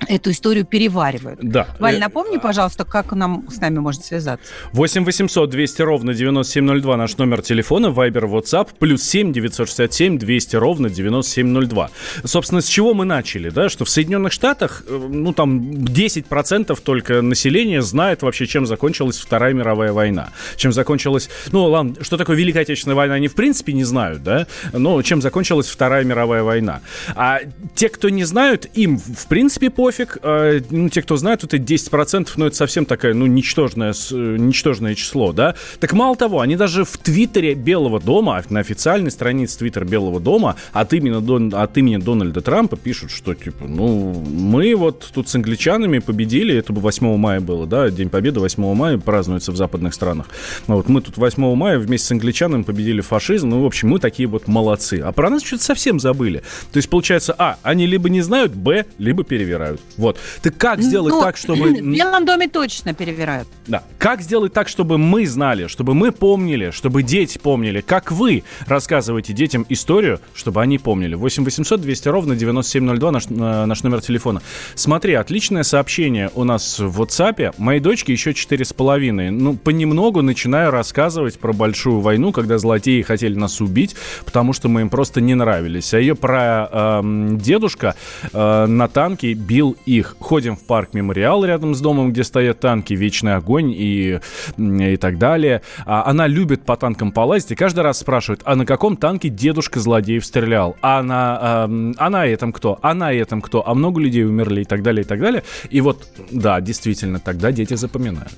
эту 0.09 0.31
историю 0.31 0.65
переваривают. 0.65 1.41
Да. 1.43 1.69
Валь, 1.79 1.97
э, 1.97 1.99
напомни, 1.99 2.39
пожалуйста, 2.39 2.85
как 2.85 3.13
нам 3.13 3.47
с 3.51 3.61
нами 3.61 3.79
можно 3.79 4.03
связаться. 4.03 4.47
8 4.73 5.05
800 5.05 5.51
200 5.51 5.83
ровно 5.83 6.15
9702 6.15 6.97
наш 6.97 7.17
номер 7.17 7.43
телефона, 7.43 7.87
Viber, 7.87 8.31
WhatsApp, 8.31 8.69
плюс 8.79 9.03
7 9.03 9.33
967 9.33 10.19
200 10.19 10.57
ровно 10.57 10.91
9702. 10.91 11.91
Собственно, 12.25 12.61
с 12.61 12.67
чего 12.67 12.95
мы 12.95 13.05
начали, 13.05 13.51
да, 13.51 13.69
что 13.69 13.85
в 13.85 13.89
Соединенных 13.89 14.33
Штатах, 14.33 14.85
э, 14.87 15.09
ну, 15.11 15.33
там 15.33 15.61
10% 15.61 16.79
только 16.83 17.23
населения 17.23 17.83
знает 17.83 18.23
вообще, 18.23 18.47
чем 18.47 18.67
закончилась 18.67 19.19
Вторая 19.19 19.55
мировая 19.55 19.93
война. 19.93 20.31
Чем 20.57 20.73
закончилась, 20.73 21.29
ну, 21.53 21.65
ладно, 21.65 21.95
что 22.03 22.17
такое 22.17 22.37
Великая 22.37 22.61
Отечественная 22.61 22.97
война, 22.97 23.15
они 23.15 23.29
в 23.29 23.35
принципе 23.35 23.73
не 23.73 23.85
знают, 23.85 24.23
да, 24.23 24.47
но 24.73 25.01
чем 25.03 25.23
закончилась 25.23 25.69
Вторая 25.69 26.05
мировая 26.05 26.43
война. 26.43 26.81
А 27.15 27.41
те, 27.75 27.89
кто 27.89 28.09
не 28.09 28.25
знают, 28.25 28.67
им, 28.75 28.99
в 28.99 29.27
принципе, 29.29 29.71
по 29.71 29.86
пофиг. 29.87 30.19
Э, 30.23 30.61
ну, 30.71 30.89
те, 30.89 31.01
кто 31.01 31.17
знает, 31.17 31.45
это 31.45 31.59
10%, 31.59 32.29
но 32.37 32.49
это 32.49 32.57
совсем 32.57 32.87
такая, 32.87 33.15
ну, 33.15 33.27
ничтожное, 33.27 33.95
ничтожное 34.11 34.97
число, 34.97 35.33
да? 35.33 35.55
Так 35.79 35.93
мало 35.93 36.17
того, 36.17 36.41
они 36.41 36.57
даже 36.57 36.85
в 36.85 36.99
Твиттере 36.99 37.55
Белого 37.55 38.01
дома, 38.01 38.43
на 38.49 38.59
официальной 38.59 39.13
странице 39.13 39.59
Твиттера 39.59 39.85
Белого 39.85 40.19
дома 40.19 40.57
от 40.73 40.93
имени, 40.93 41.21
Дон, 41.21 41.55
от 41.55 41.79
имени 41.79 41.99
Дональда 41.99 42.41
Трампа 42.41 42.77
пишут, 42.77 43.13
что, 43.13 43.35
типа, 43.35 43.67
ну, 43.69 44.13
мы 44.29 44.75
вот 44.75 45.09
тут 45.15 45.29
с 45.29 45.37
англичанами 45.37 46.01
победили, 46.01 46.57
это 46.57 46.73
бы 46.73 46.81
8 46.81 47.17
мая 47.17 47.41
было, 47.41 47.65
да, 47.69 47.89
День 47.89 48.09
Победы 48.09 48.41
8 48.41 48.75
мая 48.75 48.99
празднуется 48.99 49.53
в 49.53 49.57
западных 49.57 49.95
странах. 49.95 50.27
Вот 50.67 50.89
мы 50.89 51.01
тут 51.01 51.17
8 51.17 51.55
мая 51.55 51.79
вместе 51.79 52.09
с 52.09 52.11
англичанами 52.11 52.65
победили 52.65 53.03
фашизм, 53.03 53.51
ну, 53.51 53.63
в 53.63 53.67
общем, 53.67 53.91
мы 53.91 54.01
такие 54.01 54.29
вот 54.29 54.49
молодцы. 54.49 55.01
А 55.05 55.13
про 55.13 55.31
нас 55.31 55.45
что-то 55.45 55.63
совсем 55.63 56.01
забыли. 56.01 56.43
То 56.73 56.79
есть, 56.79 56.91
получается, 56.91 57.37
а, 57.39 57.57
они 57.63 57.87
либо 57.87 58.09
не 58.09 58.23
знают, 58.23 58.53
б, 58.53 58.85
либо 58.99 59.23
перевирают. 59.23 59.76
Вот. 59.97 60.19
Ты 60.43 60.51
как 60.51 60.83
сделать 60.83 61.13
ну, 61.13 61.21
так, 61.21 61.37
чтобы... 61.37 61.71
В 61.87 61.93
Белом 61.97 62.25
доме 62.25 62.49
точно 62.49 62.95
перевирают. 62.95 63.49
Да. 63.67 63.83
Как 63.99 64.23
сделать 64.23 64.53
так, 64.53 64.69
чтобы 64.69 64.99
мы 64.99 65.27
знали, 65.27 65.67
чтобы 65.67 65.95
мы 65.95 66.13
помнили, 66.13 66.71
чтобы 66.71 67.03
дети 67.03 67.39
помнили, 67.39 67.81
как 67.81 68.13
вы 68.13 68.45
рассказываете 68.67 69.33
детям 69.33 69.67
историю, 69.69 70.21
чтобы 70.35 70.63
они 70.63 70.79
помнили. 70.79 71.15
8 71.15 71.45
800 71.45 71.81
200 71.81 72.09
ровно 72.09 72.37
9702 72.37 73.11
наш, 73.11 73.29
наш 73.29 73.83
номер 73.83 74.01
телефона. 74.01 74.43
Смотри, 74.75 75.15
отличное 75.15 75.63
сообщение 75.63 76.31
у 76.35 76.45
нас 76.45 76.79
в 76.79 77.01
WhatsApp. 77.01 77.55
Моей 77.59 77.81
дочке 77.81 78.13
еще 78.13 78.35
четыре 78.35 78.65
с 78.65 78.73
половиной. 78.73 79.31
Ну, 79.31 79.57
понемногу 79.57 80.23
начинаю 80.23 80.71
рассказывать 80.71 81.39
про 81.39 81.53
большую 81.53 82.01
войну, 82.01 82.33
когда 82.33 82.59
злодеи 82.59 83.03
хотели 83.03 83.35
нас 83.35 83.61
убить, 83.61 83.97
потому 84.25 84.53
что 84.53 84.69
мы 84.69 84.83
им 84.83 84.91
просто 84.91 85.21
не 85.21 85.35
нравились. 85.35 85.93
А 85.95 85.99
ее 85.99 86.15
про 86.15 86.69
э, 86.71 87.01
дедушка 87.33 87.95
э, 88.33 88.67
на 88.67 88.89
танке 88.89 89.33
бил 89.33 89.66
их. 89.87 90.17
Ходим 90.21 90.57
в 90.57 90.65
парк 90.65 90.95
Мемориал 90.95 91.45
рядом 91.45 91.75
с 91.75 91.81
домом, 91.81 92.13
где 92.13 92.25
стоят 92.25 92.61
танки, 92.61 92.95
Вечный 92.95 93.35
огонь 93.35 93.73
и, 93.77 94.21
и 94.59 94.97
так 94.97 95.19
далее. 95.19 95.63
А 95.85 96.05
она 96.07 96.27
любит 96.27 96.63
по 96.63 96.77
танкам 96.77 97.13
полазить 97.13 97.53
и 97.53 97.55
каждый 97.55 97.81
раз 97.81 97.99
спрашивает, 97.99 98.43
а 98.45 98.57
на 98.57 98.67
каком 98.67 98.97
танке 98.97 99.29
дедушка 99.29 99.81
злодеев 99.81 100.25
стрелял? 100.25 100.77
А 100.83 101.03
на, 101.03 101.67
э, 101.69 101.93
а 101.99 102.11
на 102.11 102.27
этом 102.27 102.53
кто? 102.53 102.79
А 102.83 102.95
на 102.95 103.13
этом 103.13 103.43
кто? 103.43 103.67
А 103.67 103.75
много 103.75 104.01
людей 104.01 104.25
умерли 104.25 104.63
и 104.63 104.65
так 104.65 104.83
далее, 104.83 105.05
и 105.05 105.07
так 105.07 105.21
далее. 105.21 105.43
И 105.71 105.81
вот, 105.81 106.07
да, 106.31 106.61
действительно, 106.61 107.19
тогда 107.21 107.53
дети 107.53 107.75
запоминают. 107.75 108.33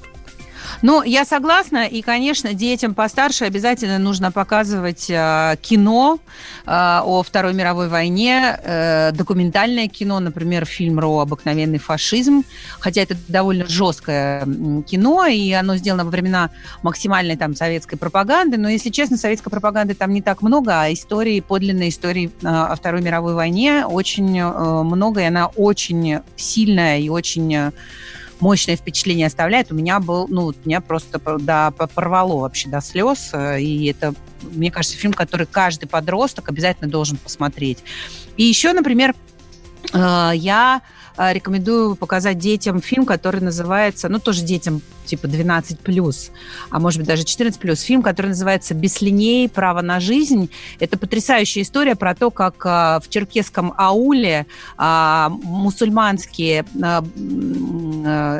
Ну, 0.82 1.02
я 1.02 1.24
согласна, 1.24 1.86
и, 1.86 2.02
конечно, 2.02 2.54
детям 2.54 2.94
постарше 2.94 3.44
обязательно 3.44 3.98
нужно 3.98 4.30
показывать 4.32 5.10
э, 5.10 5.56
кино 5.60 6.18
э, 6.66 6.70
о 6.70 7.22
Второй 7.22 7.54
мировой 7.54 7.88
войне, 7.88 8.58
э, 8.62 9.10
документальное 9.12 9.88
кино, 9.88 10.20
например, 10.20 10.64
фильм 10.64 10.98
«Ро. 10.98 11.20
Обыкновенный 11.20 11.78
фашизм», 11.78 12.44
хотя 12.78 13.02
это 13.02 13.16
довольно 13.28 13.66
жесткое 13.66 14.44
кино, 14.86 15.26
и 15.26 15.52
оно 15.52 15.76
сделано 15.76 16.04
во 16.04 16.10
времена 16.10 16.50
максимальной 16.82 17.36
там 17.36 17.54
советской 17.54 17.96
пропаганды, 17.96 18.56
но, 18.56 18.68
если 18.68 18.90
честно, 18.90 19.16
советской 19.16 19.50
пропаганды 19.50 19.94
там 19.94 20.12
не 20.12 20.22
так 20.22 20.42
много, 20.42 20.82
а 20.82 20.92
истории, 20.92 21.40
подлинной 21.40 21.88
истории 21.88 22.30
э, 22.42 22.46
о 22.46 22.74
Второй 22.76 23.02
мировой 23.02 23.34
войне 23.34 23.84
очень 23.84 24.38
э, 24.38 24.82
много, 24.82 25.20
и 25.20 25.24
она 25.24 25.46
очень 25.46 26.20
сильная 26.36 26.98
и 26.98 27.08
очень 27.08 27.72
мощное 28.40 28.76
впечатление 28.76 29.26
оставляет. 29.26 29.72
У 29.72 29.74
меня 29.74 30.00
был, 30.00 30.26
ну, 30.28 30.52
меня 30.64 30.80
просто 30.80 31.20
да, 31.40 31.70
порвало 31.70 32.40
вообще 32.40 32.68
до 32.68 32.80
слез. 32.80 33.30
Э, 33.32 33.60
и 33.60 33.86
это, 33.86 34.14
мне 34.42 34.70
кажется, 34.70 34.96
фильм, 34.96 35.12
который 35.12 35.46
каждый 35.46 35.86
подросток 35.86 36.48
обязательно 36.48 36.90
должен 36.90 37.16
посмотреть. 37.16 37.78
И 38.36 38.44
еще, 38.44 38.72
например, 38.72 39.14
э, 39.92 40.30
я 40.34 40.82
э, 41.16 41.32
рекомендую 41.32 41.96
показать 41.96 42.38
детям 42.38 42.80
фильм, 42.80 43.04
который 43.04 43.40
называется, 43.40 44.08
ну, 44.08 44.18
тоже 44.18 44.42
детям 44.42 44.82
типа 45.08 45.26
12 45.26 45.80
плюс, 45.80 46.30
а 46.70 46.78
может 46.78 47.00
быть 47.00 47.08
даже 47.08 47.24
14 47.24 47.58
плюс, 47.60 47.80
фильм, 47.80 48.02
который 48.02 48.28
называется 48.28 48.74
«Без 48.74 49.00
линей. 49.00 49.48
Право 49.48 49.80
на 49.80 50.00
жизнь». 50.00 50.50
Это 50.78 50.98
потрясающая 50.98 51.62
история 51.62 51.96
про 51.96 52.14
то, 52.14 52.30
как 52.30 52.54
а, 52.64 53.00
в 53.00 53.08
черкесском 53.08 53.74
ауле 53.76 54.46
а, 54.76 55.30
мусульманские 55.30 56.64
а, 56.82 57.04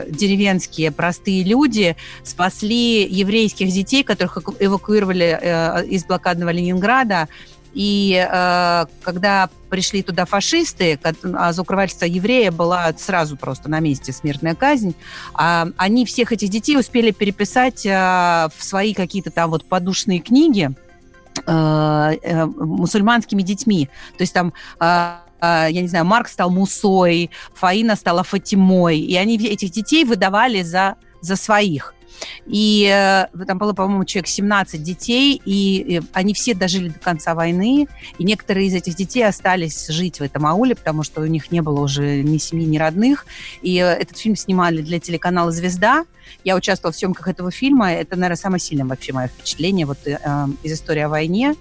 деревенские 0.09 0.91
простые 0.93 1.43
люди 1.45 1.97
спасли 2.23 3.07
еврейских 3.07 3.71
детей, 3.71 4.05
которых 4.05 4.39
эвакуировали 4.59 5.39
а, 5.41 5.81
из 5.81 6.05
блокадного 6.05 6.51
Ленинграда, 6.51 7.29
и 7.75 8.27
э, 8.31 8.87
когда 9.03 9.51
пришли 9.71 10.03
туда 10.03 10.25
фашисты, 10.25 10.99
а 11.35 11.53
за 11.53 11.63
укрывательство 11.63 12.07
еврея 12.07 12.51
была 12.51 12.93
сразу 12.97 13.37
просто 13.37 13.69
на 13.69 13.81
месте 13.81 14.13
смертная 14.13 14.55
казнь, 14.55 14.95
э, 15.39 15.67
они 15.77 16.07
всех 16.07 16.33
этих 16.33 16.49
детей 16.49 16.79
успели 16.79 17.11
переписать 17.11 17.85
э, 17.87 18.49
в 18.57 18.65
свои 18.65 18.95
какие-то 18.95 19.31
там 19.31 19.51
вот 19.51 19.65
подушные 19.65 20.21
книги 20.21 20.71
э, 21.47 22.17
э, 22.23 22.45
мусульманскими 22.47 23.43
детьми. 23.43 23.89
То 24.17 24.23
есть 24.23 24.33
там 24.33 24.53
э, 24.81 25.15
я 25.41 25.71
не 25.71 25.87
знаю, 25.87 26.05
Марк 26.05 26.29
стал 26.29 26.51
Мусой, 26.51 27.31
Фаина 27.55 27.95
стала 27.95 28.25
Фатимой, 28.25 28.99
и 28.99 29.17
они 29.17 29.37
этих 29.37 29.71
детей 29.71 30.05
выдавали 30.05 30.63
за, 30.63 30.97
за 31.21 31.37
своих. 31.37 31.95
И 32.47 32.91
э, 32.93 33.27
там 33.47 33.59
было, 33.59 33.73
по-моему, 33.73 34.05
человек 34.05 34.29
17 34.29 34.83
детей, 34.83 35.41
и 35.45 36.01
они 36.13 36.35
все 36.35 36.55
дожили 36.55 36.89
до 36.89 36.99
конца 36.99 37.35
войны, 37.35 37.87
и 38.19 38.25
некоторые 38.25 38.69
из 38.69 38.75
этих 38.75 38.95
детей 38.95 39.27
остались 39.27 39.89
жить 39.89 40.21
в 40.21 40.23
этом 40.23 40.47
ауле, 40.47 40.75
потому 40.75 41.03
что 41.03 41.21
у 41.21 41.27
них 41.27 41.51
не 41.51 41.61
было 41.61 41.81
уже 41.81 42.23
ни 42.23 42.39
семьи, 42.39 42.67
ни 42.67 42.79
родных. 42.79 43.27
И 43.63 43.77
э, 43.77 43.87
этот 43.87 44.19
фильм 44.19 44.37
снимали 44.37 44.83
для 44.83 45.01
телеканала 45.01 45.51
«Звезда». 45.51 46.05
Я 46.45 46.57
участвовала 46.57 46.93
в 46.93 46.97
съемках 46.97 47.29
этого 47.29 47.51
фильма. 47.51 47.93
Это, 47.93 48.17
наверное, 48.17 48.37
самое 48.37 48.61
сильное 48.61 48.87
вообще 48.87 49.13
мое 49.13 49.29
впечатление 49.29 49.87
вот, 49.87 49.99
э, 50.07 50.19
из 50.63 50.73
истории 50.73 51.03
о 51.03 51.09
войне 51.09 51.55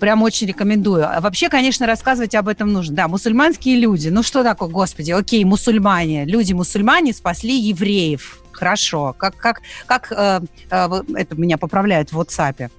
прям 0.00 0.22
очень 0.22 0.46
рекомендую. 0.46 1.08
А 1.08 1.20
вообще, 1.20 1.48
конечно, 1.48 1.86
рассказывать 1.86 2.34
об 2.34 2.48
этом 2.48 2.72
нужно. 2.72 2.94
Да, 2.94 3.08
мусульманские 3.08 3.78
люди. 3.78 4.08
Ну 4.08 4.22
что 4.22 4.42
такое, 4.42 4.68
господи, 4.68 5.12
окей, 5.12 5.44
мусульмане. 5.44 6.26
Люди-мусульмане 6.26 7.14
спасли 7.14 7.58
евреев. 7.58 8.43
Хорошо. 8.54 9.14
Как, 9.18 9.36
как, 9.36 9.60
как 9.86 10.12
э, 10.12 10.40
э, 10.70 11.02
это 11.16 11.34
меня 11.36 11.58
поправляют 11.58 12.12
в 12.12 12.20
WhatsApp? 12.20 12.70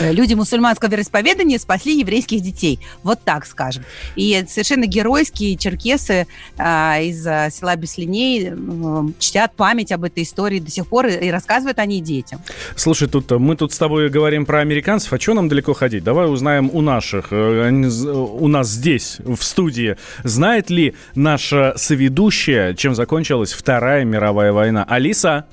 Э, 0.00 0.12
люди 0.12 0.34
мусульманского 0.34 0.90
вероисповедания 0.90 1.58
спасли 1.58 1.98
еврейских 1.98 2.40
детей. 2.40 2.80
Вот 3.02 3.20
так 3.24 3.46
скажем. 3.46 3.84
И 4.16 4.44
совершенно 4.48 4.86
геройские 4.86 5.56
черкесы 5.56 6.26
а, 6.56 6.98
из 7.00 7.26
а, 7.26 7.50
села 7.50 7.76
Беслиней 7.76 8.50
а, 8.50 9.06
чтят 9.18 9.54
память 9.54 9.92
об 9.92 10.04
этой 10.04 10.22
истории 10.22 10.58
до 10.60 10.70
сих 10.70 10.86
пор 10.86 11.06
и, 11.06 11.26
и 11.26 11.30
рассказывают 11.30 11.78
они 11.78 12.00
детям. 12.00 12.40
Слушай, 12.76 13.08
тут 13.08 13.30
мы 13.30 13.56
тут 13.56 13.72
с 13.72 13.78
тобой 13.78 14.08
говорим 14.08 14.46
про 14.46 14.60
американцев, 14.60 15.12
а 15.12 15.20
что 15.20 15.34
нам 15.34 15.48
далеко 15.48 15.74
ходить? 15.74 16.04
Давай 16.04 16.30
узнаем 16.30 16.70
у 16.72 16.80
наших, 16.80 17.28
э, 17.30 17.70
у 17.70 18.48
нас 18.48 18.68
здесь, 18.68 19.18
в 19.24 19.42
студии, 19.42 19.96
знает 20.22 20.70
ли 20.70 20.94
наша 21.14 21.74
соведущая, 21.76 22.74
чем 22.74 22.94
закончилась 22.94 23.52
Вторая 23.52 24.04
мировая 24.04 24.52
война? 24.52 24.84
Алиса? 24.84 25.46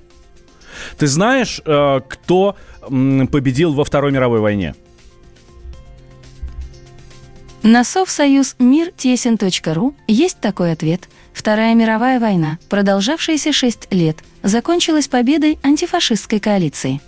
Ты 0.98 1.08
знаешь, 1.08 1.62
э, 1.66 2.02
кто 2.08 2.56
победил 2.82 3.74
во 3.74 3.84
Второй 3.84 4.12
мировой 4.12 4.40
войне? 4.40 4.76
На 7.64 7.84
Совсоюз 7.84 8.56
мир 8.58 8.92
тесен.ру 8.98 9.96
есть 10.08 10.40
такой 10.40 10.72
ответ. 10.72 11.08
Вторая 11.32 11.76
мировая 11.76 12.20
война, 12.20 12.58
продолжавшаяся 12.70 13.54
6 13.54 13.94
лет, 13.94 14.18
закончилась 14.44 15.08
победой 15.08 15.60
антифашистской 15.64 16.40
коалиции. 16.40 17.02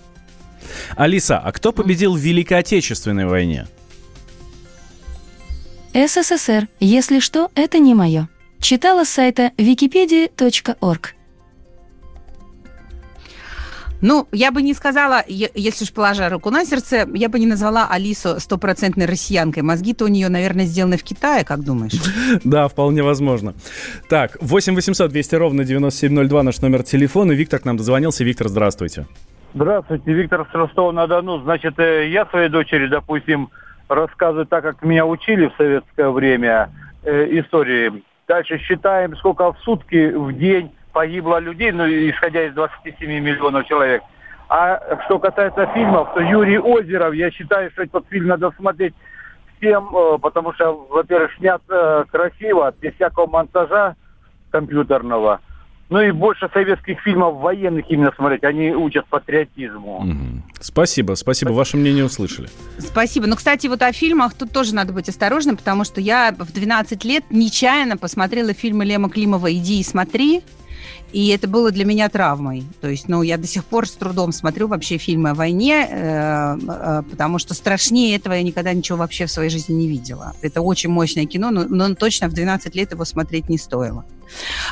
Алиса, 0.95 1.39
а 1.39 1.51
кто 1.51 1.71
победил 1.71 2.13
в 2.13 2.19
Великой 2.19 2.59
Отечественной 2.59 3.25
войне? 3.25 3.67
СССР. 5.93 6.67
Если 6.79 7.19
что, 7.19 7.51
это 7.55 7.79
не 7.79 7.93
мое. 7.93 8.27
Читала 8.59 9.03
с 9.03 9.09
сайта 9.09 9.51
wikipedia.org. 9.57 11.15
Ну, 14.03 14.27
я 14.33 14.51
бы 14.51 14.61
не 14.61 14.73
сказала, 14.73 15.23
если 15.27 15.85
уж 15.85 15.93
положа 15.93 16.27
руку 16.27 16.49
на 16.51 16.65
сердце, 16.65 17.07
я 17.13 17.29
бы 17.29 17.39
не 17.39 17.47
назвала 17.47 17.87
Алису 17.89 18.37
стопроцентной 18.37 19.05
россиянкой. 19.05 19.63
Мозги-то 19.63 20.03
у 20.03 20.07
нее, 20.09 20.27
наверное, 20.27 20.65
сделаны 20.65 20.97
в 20.97 21.03
Китае, 21.03 21.45
как 21.45 21.63
думаешь? 21.63 21.93
Да, 22.43 22.67
вполне 22.67 23.01
возможно. 23.01 23.53
Так, 24.09 24.37
8 24.41 24.75
800 24.75 25.09
200 25.09 25.35
ровно 25.35 25.63
9702 25.63 26.43
наш 26.43 26.61
номер 26.61 26.83
телефона. 26.83 27.31
Виктор 27.31 27.61
к 27.61 27.65
нам 27.65 27.77
дозвонился. 27.77 28.25
Виктор, 28.25 28.49
здравствуйте. 28.49 29.07
Здравствуйте, 29.53 30.11
Виктор 30.11 30.45
с 30.51 30.53
Ростова-на-Дону. 30.53 31.39
Значит, 31.43 31.79
э, 31.79 32.09
я 32.09 32.25
своей 32.25 32.49
дочери, 32.49 32.87
допустим, 32.87 33.51
рассказываю 33.87 34.45
так, 34.47 34.63
как 34.63 34.83
меня 34.83 35.05
учили 35.05 35.45
в 35.45 35.53
советское 35.55 36.09
время 36.09 36.71
э, 37.03 37.39
истории. 37.39 38.03
Дальше 38.27 38.57
считаем, 38.57 39.15
сколько 39.15 39.53
в 39.53 39.59
сутки, 39.59 40.13
в 40.13 40.33
день 40.33 40.71
погибло 40.93 41.39
людей, 41.39 41.71
ну, 41.71 41.85
исходя 41.85 42.45
из 42.45 42.53
27 42.53 43.09
миллионов 43.19 43.67
человек. 43.67 44.03
А 44.49 44.79
что 45.05 45.19
касается 45.19 45.65
фильмов, 45.73 46.13
то 46.13 46.21
Юрий 46.21 46.59
Озеров, 46.59 47.13
я 47.15 47.31
считаю, 47.31 47.71
что 47.71 47.83
этот 47.83 48.05
фильм 48.09 48.27
надо 48.27 48.51
смотреть 48.51 48.93
всем, 49.57 49.89
э, 49.95 50.17
потому 50.19 50.53
что, 50.53 50.85
во-первых, 50.89 51.31
снят 51.37 51.61
э, 51.69 52.05
красиво, 52.11 52.73
без 52.79 52.93
всякого 52.93 53.27
монтажа, 53.27 53.95
компьютерного. 54.51 55.39
Ну 55.89 56.01
и 56.01 56.11
больше 56.11 56.49
советских 56.53 56.99
фильмов 57.01 57.37
военных 57.37 57.85
именно 57.89 58.11
смотреть. 58.15 58.43
Они 58.43 58.71
учат 58.71 59.05
патриотизму. 59.07 59.97
Угу. 59.97 60.43
Спасибо, 60.59 61.13
спасибо. 61.15 61.51
Ваше 61.51 61.77
мнение 61.77 62.05
услышали. 62.05 62.47
Спасибо. 62.79 63.27
Ну, 63.27 63.35
кстати, 63.35 63.67
вот 63.67 63.81
о 63.81 63.91
фильмах 63.91 64.33
тут 64.33 64.51
тоже 64.51 64.73
надо 64.73 64.93
быть 64.93 65.09
осторожным, 65.09 65.57
потому 65.57 65.83
что 65.83 65.99
я 65.99 66.33
в 66.37 66.51
12 66.51 67.03
лет 67.03 67.25
нечаянно 67.29 67.97
посмотрела 67.97 68.53
фильмы 68.53 68.85
Лема 68.85 69.09
Климова 69.09 69.51
«Иди 69.53 69.79
и 69.81 69.83
смотри». 69.83 70.41
И 71.13 71.27
это 71.27 71.47
было 71.47 71.71
для 71.71 71.85
меня 71.85 72.09
травмой. 72.09 72.63
То 72.81 72.89
есть, 72.89 73.07
ну, 73.07 73.21
я 73.21 73.37
до 73.37 73.45
сих 73.45 73.63
пор 73.63 73.87
с 73.87 73.91
трудом 73.91 74.31
смотрю 74.31 74.67
вообще 74.67 74.97
фильмы 74.97 75.29
о 75.29 75.33
войне, 75.35 75.87
э, 75.87 76.57
э, 76.67 77.03
потому 77.09 77.37
что 77.37 77.53
страшнее 77.53 78.15
этого 78.15 78.33
я 78.33 78.41
никогда 78.41 78.73
ничего 78.73 78.97
вообще 78.97 79.27
в 79.27 79.31
своей 79.31 79.51
жизни 79.51 79.73
не 79.73 79.87
видела. 79.87 80.33
Это 80.41 80.61
очень 80.61 80.89
мощное 80.89 81.25
кино, 81.25 81.51
но, 81.51 81.65
но 81.65 81.93
точно 81.93 82.29
в 82.29 82.33
12 82.33 82.73
лет 82.75 82.91
его 82.91 83.05
смотреть 83.05 83.47
не 83.47 83.59
стоило. 83.59 84.05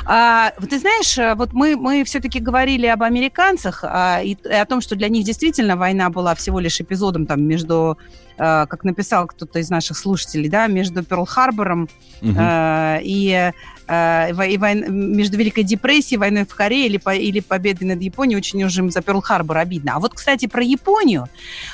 А, 0.04 0.52
ты 0.68 0.78
знаешь, 0.78 1.18
э, 1.18 1.34
вот 1.34 1.52
мы, 1.52 1.76
мы 1.76 2.04
все-таки 2.04 2.40
говорили 2.40 2.86
об 2.86 3.02
американцах 3.02 3.84
а, 3.84 4.20
и, 4.22 4.34
и 4.34 4.52
о 4.52 4.64
том, 4.66 4.80
что 4.80 4.96
для 4.96 5.08
них 5.08 5.24
действительно 5.24 5.76
война 5.76 6.10
была 6.10 6.34
всего 6.34 6.60
лишь 6.60 6.80
эпизодом 6.80 7.26
там 7.26 7.42
между 7.42 7.98
Э, 8.38 8.66
как 8.66 8.84
написал 8.84 9.26
кто-то 9.26 9.58
из 9.58 9.70
наших 9.70 9.96
слушателей, 9.96 10.48
да, 10.48 10.66
между 10.66 11.02
Перл-Харбором 11.02 11.88
угу. 12.22 12.34
э, 12.36 13.00
и, 13.02 13.52
э, 13.86 14.50
и 14.50 14.56
войн, 14.56 15.12
между 15.16 15.36
Великой 15.36 15.64
депрессией, 15.64 16.18
войной 16.18 16.44
в 16.44 16.54
Корее 16.54 16.86
или, 16.86 16.96
по, 16.96 17.14
или 17.14 17.40
победой 17.40 17.86
над 17.86 18.00
Японией, 18.00 18.38
очень 18.38 18.64
уже 18.64 18.90
за 18.90 19.00
Перл-Харбор 19.00 19.58
обидно. 19.58 19.92
А 19.96 19.98
вот, 19.98 20.14
кстати, 20.14 20.46
про 20.46 20.62
Японию, 20.62 21.28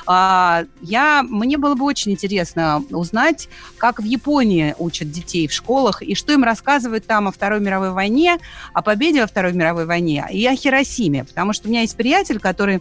э, 0.09 0.65
я, 0.83 1.23
мне 1.23 1.59
было 1.59 1.75
бы 1.75 1.85
очень 1.85 2.13
интересно 2.13 2.83
узнать, 2.91 3.49
как 3.79 4.01
в 4.01 4.05
Японии 4.05 4.75
учат 4.79 5.11
детей 5.11 5.47
в 5.47 5.53
школах 5.53 6.03
и 6.03 6.15
что 6.15 6.33
им 6.33 6.43
рассказывают 6.43 7.07
там 7.07 7.29
о 7.29 7.33
Второй 7.33 7.61
мировой 7.61 7.68
войне, 7.93 8.39
о 8.73 8.83
победе 8.83 9.21
во 9.21 9.27
Второй 9.27 9.53
мировой 9.53 9.87
войне 9.87 10.27
и 10.31 10.47
о 10.47 10.55
Хиросиме, 10.55 11.25
потому 11.25 11.53
что 11.53 11.69
у 11.69 11.71
меня 11.71 11.83
есть 11.83 11.97
приятель, 11.97 12.39
который 12.39 12.81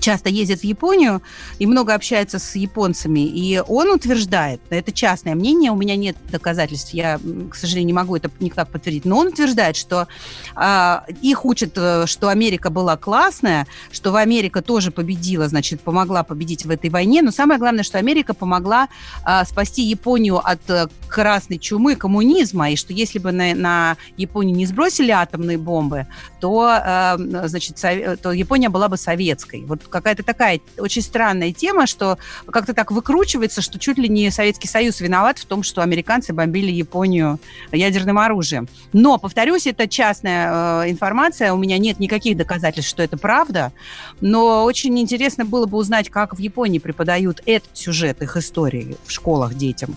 часто 0.00 0.28
ездит 0.28 0.60
в 0.60 0.64
Японию 0.64 1.22
и 1.58 1.66
много 1.66 1.94
общается 1.94 2.38
с 2.38 2.54
японцами, 2.54 3.20
и 3.20 3.62
он 3.66 3.90
утверждает, 3.90 4.60
это 4.70 4.92
частное 4.92 5.34
мнение, 5.34 5.70
у 5.70 5.76
меня 5.76 5.96
нет 5.96 6.16
доказательств, 6.30 6.92
я, 6.94 7.20
к 7.50 7.54
сожалению, 7.54 7.86
не 7.86 7.92
могу 7.92 8.16
это 8.16 8.30
никак 8.40 8.68
подтвердить, 8.68 9.04
но 9.04 9.18
он 9.18 9.28
утверждает, 9.28 9.76
что 9.76 10.08
э, 10.56 10.96
их 11.22 11.44
учат, 11.44 11.72
э, 11.76 12.06
что 12.06 12.28
Америка 12.28 12.70
была 12.70 12.96
классная, 12.96 13.66
что 13.92 14.14
Америка 14.16 14.62
тоже 14.62 14.90
победила, 14.90 15.48
значит, 15.48 15.80
помогла 15.80 16.22
победить 16.22 16.64
в 16.64 16.70
этой 16.70 16.90
войне, 16.90 17.22
но 17.22 17.30
самое 17.30 17.58
главное, 17.58 17.84
что 17.84 17.98
Америка 17.98 18.34
помогла 18.34 18.88
э, 19.26 19.44
спасти 19.44 19.82
Японию 19.82 20.38
от 20.38 20.60
э, 20.68 20.88
красной 21.08 21.58
чумы, 21.58 21.96
коммунизма, 21.96 22.70
и 22.70 22.76
что 22.76 22.92
если 22.92 23.18
бы 23.18 23.32
на, 23.32 23.54
на 23.54 23.96
Японию 24.16 24.56
не 24.56 24.66
сбросили 24.66 25.10
атомные 25.10 25.58
бомбы, 25.58 26.06
то, 26.40 26.68
э, 26.68 27.46
значит, 27.46 27.76
то 28.20 28.32
Япония 28.32 28.68
была 28.68 28.88
бы 28.88 28.96
советской. 28.96 29.64
Вот 29.64 29.83
какая-то 29.88 30.22
такая 30.22 30.60
очень 30.78 31.02
странная 31.02 31.52
тема, 31.52 31.86
что 31.86 32.18
как-то 32.46 32.74
так 32.74 32.90
выкручивается, 32.90 33.62
что 33.62 33.78
чуть 33.78 33.98
ли 33.98 34.08
не 34.08 34.30
Советский 34.30 34.68
Союз 34.68 35.00
виноват 35.00 35.38
в 35.38 35.46
том, 35.46 35.62
что 35.62 35.82
американцы 35.82 36.32
бомбили 36.32 36.70
Японию 36.70 37.38
ядерным 37.72 38.18
оружием. 38.18 38.68
Но, 38.92 39.18
повторюсь, 39.18 39.66
это 39.66 39.88
частная 39.88 40.84
э, 40.84 40.90
информация, 40.90 41.52
у 41.52 41.58
меня 41.58 41.78
нет 41.78 41.98
никаких 42.00 42.36
доказательств, 42.36 42.90
что 42.90 43.02
это 43.02 43.16
правда, 43.16 43.72
но 44.20 44.64
очень 44.64 44.98
интересно 44.98 45.44
было 45.44 45.66
бы 45.66 45.78
узнать, 45.78 46.08
как 46.10 46.34
в 46.34 46.38
Японии 46.38 46.78
преподают 46.78 47.42
этот 47.46 47.76
сюжет 47.76 48.22
их 48.22 48.36
истории 48.36 48.96
в 49.04 49.10
школах 49.10 49.54
детям. 49.54 49.96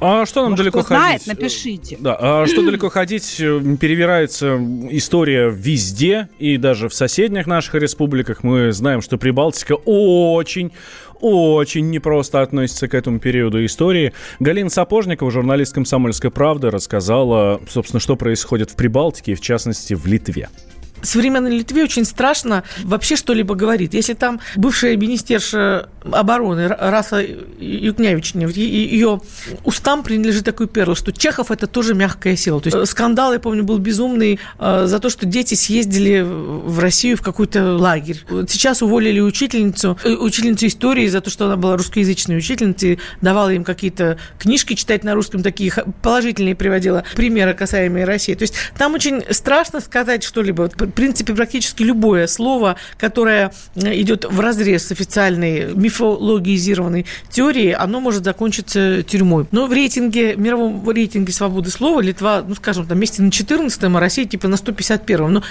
А 0.00 0.26
что 0.26 0.42
нам 0.42 0.52
Может, 0.52 0.64
далеко 0.64 0.80
кто 0.80 0.88
ходить? 0.88 1.22
знает, 1.22 1.26
напишите. 1.26 1.96
Да, 2.00 2.16
а 2.18 2.46
что 2.46 2.62
далеко 2.62 2.88
ходить? 2.88 3.36
Перевирается 3.36 4.58
история 4.90 5.50
везде, 5.50 6.28
и 6.38 6.56
даже 6.56 6.88
в 6.88 6.94
соседних 6.94 7.46
наших 7.46 7.74
республиках. 7.74 8.42
Мы 8.42 8.72
знаем, 8.72 9.00
что 9.00 9.18
Прибалтика 9.18 9.74
очень 9.84 10.72
очень 11.20 11.90
непросто 11.90 12.42
относится 12.42 12.86
к 12.86 12.94
этому 12.94 13.18
периоду 13.18 13.64
истории. 13.64 14.12
Галина 14.40 14.68
Сапожникова, 14.68 15.30
журналист 15.30 15.72
«Комсомольской 15.72 16.30
правды», 16.30 16.70
рассказала, 16.70 17.60
собственно, 17.68 18.00
что 18.00 18.16
происходит 18.16 18.70
в 18.70 18.76
Прибалтике, 18.76 19.32
и 19.32 19.34
в 19.34 19.40
частности 19.40 19.94
в 19.94 20.06
Литве 20.06 20.50
современной 21.04 21.58
Литве 21.58 21.84
очень 21.84 22.04
страшно 22.04 22.64
вообще 22.82 23.16
что-либо 23.16 23.54
говорить. 23.54 23.94
Если 23.94 24.14
там 24.14 24.40
бывшая 24.56 24.96
министерша 24.96 25.88
обороны 26.10 26.68
Раса 26.68 27.24
Юкнявична, 27.58 28.46
ее 28.46 29.20
устам 29.64 30.02
принадлежит 30.02 30.44
такой 30.44 30.68
перл, 30.68 30.94
что 30.94 31.12
Чехов 31.12 31.50
это 31.50 31.66
тоже 31.66 31.94
мягкая 31.94 32.36
сила. 32.36 32.60
То 32.60 32.70
есть 32.70 32.90
скандал, 32.90 33.32
я 33.32 33.40
помню, 33.40 33.64
был 33.64 33.78
безумный 33.78 34.38
э, 34.58 34.86
за 34.86 34.98
то, 34.98 35.10
что 35.10 35.26
дети 35.26 35.54
съездили 35.54 36.22
в 36.22 36.78
Россию 36.78 37.16
в 37.16 37.22
какой-то 37.22 37.76
лагерь. 37.76 38.24
Сейчас 38.48 38.82
уволили 38.82 39.20
учительницу, 39.20 39.98
э, 40.04 40.10
учительницу 40.10 40.66
истории 40.66 41.06
за 41.08 41.20
то, 41.20 41.30
что 41.30 41.46
она 41.46 41.56
была 41.56 41.76
русскоязычной 41.76 42.38
учительницей, 42.38 42.98
давала 43.20 43.52
им 43.52 43.64
какие-то 43.64 44.18
книжки 44.38 44.74
читать 44.74 45.04
на 45.04 45.14
русском, 45.14 45.42
такие 45.42 45.72
положительные 46.02 46.54
приводила 46.54 47.04
примеры, 47.14 47.54
касаемые 47.54 48.04
России. 48.04 48.34
То 48.34 48.42
есть 48.42 48.54
там 48.76 48.94
очень 48.94 49.22
страшно 49.30 49.80
сказать 49.80 50.22
что-либо 50.22 50.68
принципе, 50.94 51.34
практически 51.34 51.82
любое 51.82 52.26
слово, 52.26 52.76
которое 52.98 53.52
э, 53.74 54.00
идет 54.00 54.24
в 54.24 54.40
разрез 54.40 54.86
с 54.86 54.92
официальной 54.92 55.74
мифологизированной 55.74 57.06
теорией, 57.30 57.72
оно 57.72 58.00
может 58.00 58.24
закончиться 58.24 59.02
тюрьмой. 59.02 59.46
Но 59.50 59.66
в 59.66 59.72
рейтинге, 59.72 60.36
мировом 60.36 60.88
рейтинге 60.88 61.32
свободы 61.32 61.70
слова 61.70 62.00
Литва, 62.00 62.44
ну, 62.46 62.54
скажем, 62.54 62.86
там, 62.86 62.98
месте 62.98 63.22
на 63.22 63.28
14-м, 63.28 63.96
а 63.96 64.00
Россия 64.00 64.24
типа 64.24 64.48
на 64.48 64.54
151-м. 64.54 65.32
Но 65.32 65.42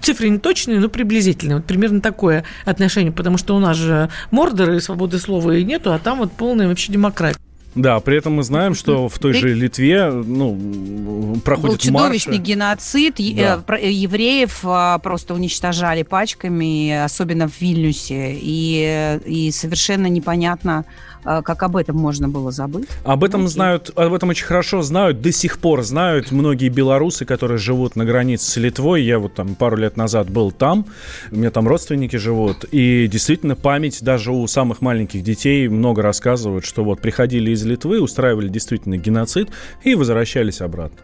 цифры 0.00 0.28
не 0.28 0.38
точные, 0.38 0.80
но 0.80 0.88
приблизительные. 0.88 1.56
Вот 1.56 1.64
примерно 1.64 2.00
такое 2.00 2.44
отношение, 2.64 3.12
потому 3.12 3.38
что 3.38 3.56
у 3.56 3.58
нас 3.58 3.76
же 3.76 4.10
мордоры 4.30 4.80
свободы 4.80 5.18
слова 5.18 5.52
и 5.52 5.64
нету, 5.64 5.92
а 5.92 5.98
там 5.98 6.18
вот 6.18 6.32
полная 6.32 6.68
вообще 6.68 6.92
демократия. 6.92 7.38
Да, 7.74 8.00
при 8.00 8.18
этом 8.18 8.34
мы 8.34 8.42
знаем, 8.42 8.74
что 8.74 9.08
в 9.08 9.18
той 9.18 9.32
же 9.32 9.54
Литве 9.54 10.10
ну, 10.10 11.36
проходит 11.44 11.70
Был 11.70 11.78
чудовищный 11.78 12.38
марши. 12.38 12.52
геноцид. 12.52 13.14
Да. 13.36 13.64
Э, 13.76 13.90
евреев 13.90 14.60
а, 14.64 14.98
просто 14.98 15.34
уничтожали 15.34 16.02
пачками, 16.02 17.02
особенно 17.02 17.48
в 17.48 17.60
Вильнюсе. 17.60 18.36
И, 18.38 19.18
и 19.24 19.50
совершенно 19.52 20.06
непонятно, 20.06 20.84
как 21.22 21.62
об 21.62 21.76
этом 21.76 21.96
можно 21.96 22.28
было 22.28 22.50
забыть. 22.50 22.88
Об 23.04 23.24
этом 23.24 23.48
знают, 23.48 23.90
об 23.96 24.12
этом 24.12 24.30
очень 24.30 24.46
хорошо 24.46 24.82
знают, 24.82 25.20
до 25.20 25.32
сих 25.32 25.58
пор 25.58 25.82
знают 25.82 26.32
многие 26.32 26.68
белорусы, 26.68 27.24
которые 27.24 27.58
живут 27.58 27.96
на 27.96 28.04
границе 28.04 28.50
с 28.50 28.56
Литвой. 28.56 29.02
Я 29.02 29.18
вот 29.18 29.34
там 29.34 29.54
пару 29.54 29.76
лет 29.76 29.96
назад 29.96 30.30
был 30.30 30.50
там, 30.50 30.86
у 31.30 31.36
меня 31.36 31.50
там 31.50 31.68
родственники 31.68 32.16
живут, 32.16 32.64
и 32.70 33.06
действительно 33.06 33.56
память 33.56 34.02
даже 34.02 34.32
у 34.32 34.46
самых 34.46 34.80
маленьких 34.80 35.22
детей 35.22 35.68
много 35.68 36.02
рассказывают, 36.02 36.64
что 36.64 36.84
вот 36.84 37.00
приходили 37.00 37.50
из 37.50 37.64
Литвы, 37.64 38.00
устраивали 38.00 38.48
действительно 38.48 38.96
геноцид 38.96 39.50
и 39.84 39.94
возвращались 39.94 40.60
обратно. 40.60 40.98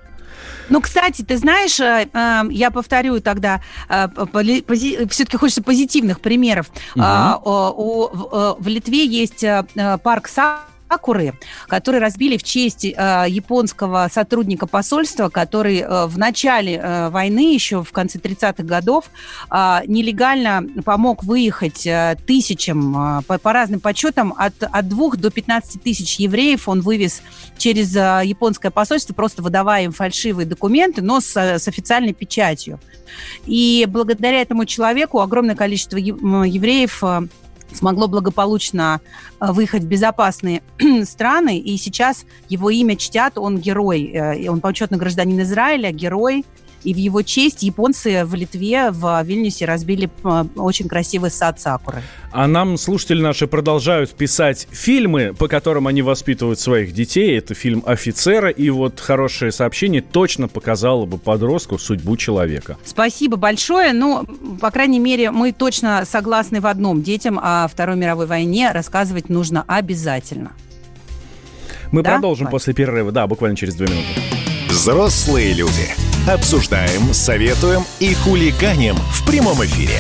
Ну, 0.69 0.81
кстати, 0.81 1.23
ты 1.23 1.37
знаешь, 1.37 1.81
э, 1.81 2.09
э, 2.13 2.43
я 2.51 2.71
повторю 2.71 3.21
тогда, 3.21 3.61
э, 3.89 4.09
все-таки 5.11 5.37
хочется 5.37 5.63
позитивных 5.63 6.21
примеров. 6.21 6.67
Угу. 6.95 8.57
В 8.59 8.69
Литве 8.69 9.07
есть 9.07 9.45
парк 10.03 10.29
Са 10.29 10.61
Сакуры, 10.91 11.35
которые 11.67 12.01
разбили 12.01 12.37
в 12.37 12.43
честь 12.43 12.85
э, 12.85 13.25
японского 13.29 14.09
сотрудника 14.13 14.67
посольства, 14.67 15.29
который 15.29 15.79
э, 15.79 16.07
в 16.07 16.17
начале 16.17 16.77
э, 16.77 17.11
войны, 17.11 17.53
еще 17.53 17.85
в 17.85 17.93
конце 17.93 18.19
30-х 18.19 18.63
годов, 18.63 19.11
э, 19.51 19.81
нелегально 19.87 20.65
помог 20.85 21.25
выехать 21.25 21.87
э, 21.87 22.17
тысячам, 22.27 23.19
э, 23.19 23.23
по, 23.27 23.39
по 23.39 23.53
разным 23.53 23.81
подсчетам, 23.81 24.35
от, 24.37 24.55
от 24.63 24.89
2 24.89 25.17
до 25.17 25.31
15 25.31 25.83
тысяч 25.83 26.19
евреев 26.19 26.69
он 26.69 26.81
вывез 26.81 27.23
через 27.59 27.95
э, 27.95 28.23
японское 28.25 28.71
посольство, 28.71 29.13
просто 29.13 29.43
выдавая 29.43 29.85
им 29.85 29.93
фальшивые 29.93 30.47
документы, 30.47 31.03
но 31.03 31.21
с, 31.21 31.37
с 31.37 31.69
официальной 31.69 32.15
печатью. 32.15 32.81
И 33.47 33.87
благодаря 33.89 34.41
этому 34.41 34.65
человеку 34.65 35.21
огромное 35.21 35.55
количество 35.55 35.97
евреев 35.97 37.03
э, 37.03 37.29
смогло 37.73 38.09
благополучно 38.09 39.01
э, 39.41 39.53
выехать 39.53 39.83
в 39.83 39.87
безопасные 39.87 40.63
страны, 41.05 41.59
и 41.59 41.77
сейчас 41.77 42.25
его 42.49 42.71
имя 42.71 42.97
чтят, 42.97 43.39
он 43.39 43.59
герой, 43.59 44.11
э, 44.13 44.49
он 44.49 44.61
почетный 44.61 44.99
гражданин 44.99 45.41
Израиля, 45.43 45.91
герой 45.93 46.45
и 46.85 46.95
в 46.95 46.97
его 46.97 47.23
честь 47.23 47.63
японцы 47.63 48.25
в 48.25 48.35
Литве, 48.35 48.91
в 48.91 49.23
Вильнюсе 49.23 49.65
разбили 49.65 50.11
э, 50.25 50.45
очень 50.57 50.89
красивый 50.89 51.31
сад 51.31 51.61
сакуры. 51.61 52.03
А 52.31 52.47
нам 52.47 52.77
слушатели 52.77 53.21
наши 53.23 53.47
продолжают 53.47 54.11
писать 54.13 54.69
фильмы, 54.71 55.35
по 55.39 55.49
которым 55.49 55.87
они 55.87 56.03
воспитывают 56.03 56.61
своих 56.61 56.93
детей. 56.93 57.39
Это 57.39 57.55
фильм 57.55 57.83
«Офицера», 57.87 58.51
и 58.51 58.71
вот 58.71 59.01
хорошее 59.01 59.53
сообщение 59.53 60.03
точно 60.03 60.49
показало 60.49 61.07
бы 61.07 61.19
подростку 61.19 61.79
судьбу 61.79 62.17
человека. 62.17 62.77
Спасибо 62.85 63.37
большое. 63.37 63.93
Ну, 63.93 64.25
по 64.61 64.71
крайней 64.71 64.99
мере, 64.99 65.31
мы 65.31 65.53
точно 65.53 66.05
согласны 66.05 66.61
в 66.61 66.67
одном. 66.67 67.03
Детям 67.03 67.39
о 67.43 67.67
Второй 67.69 67.97
мировой 67.97 68.27
войне 68.27 68.71
рассказывать 68.73 69.29
нужно 69.29 69.65
обязательно. 69.67 70.53
Мы 71.93 72.03
да? 72.03 72.13
продолжим 72.13 72.47
Вань? 72.47 72.53
после 72.53 72.75
перерыва. 72.75 73.13
Да, 73.13 73.27
буквально 73.27 73.57
через 73.57 73.75
две 73.75 73.87
минуты. 73.87 74.07
Взрослые 74.69 75.55
люди. 75.55 76.08
Обсуждаем, 76.29 77.15
советуем 77.15 77.87
и 78.01 78.13
хулиганим 78.13 78.97
в 78.97 79.25
прямом 79.27 79.65
эфире. 79.65 79.99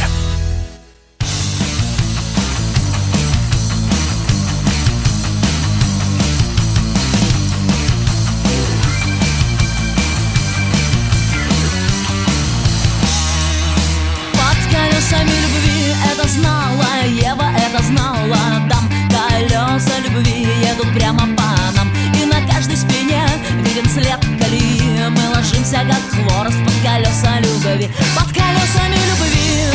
Ложимся 25.68 25.86
как 25.86 26.02
хворост 26.14 26.56
под 26.64 26.74
колеса 26.82 27.40
любви. 27.40 27.90
Под 28.14 28.28
колесами 28.32 28.94
любви. 28.94 29.66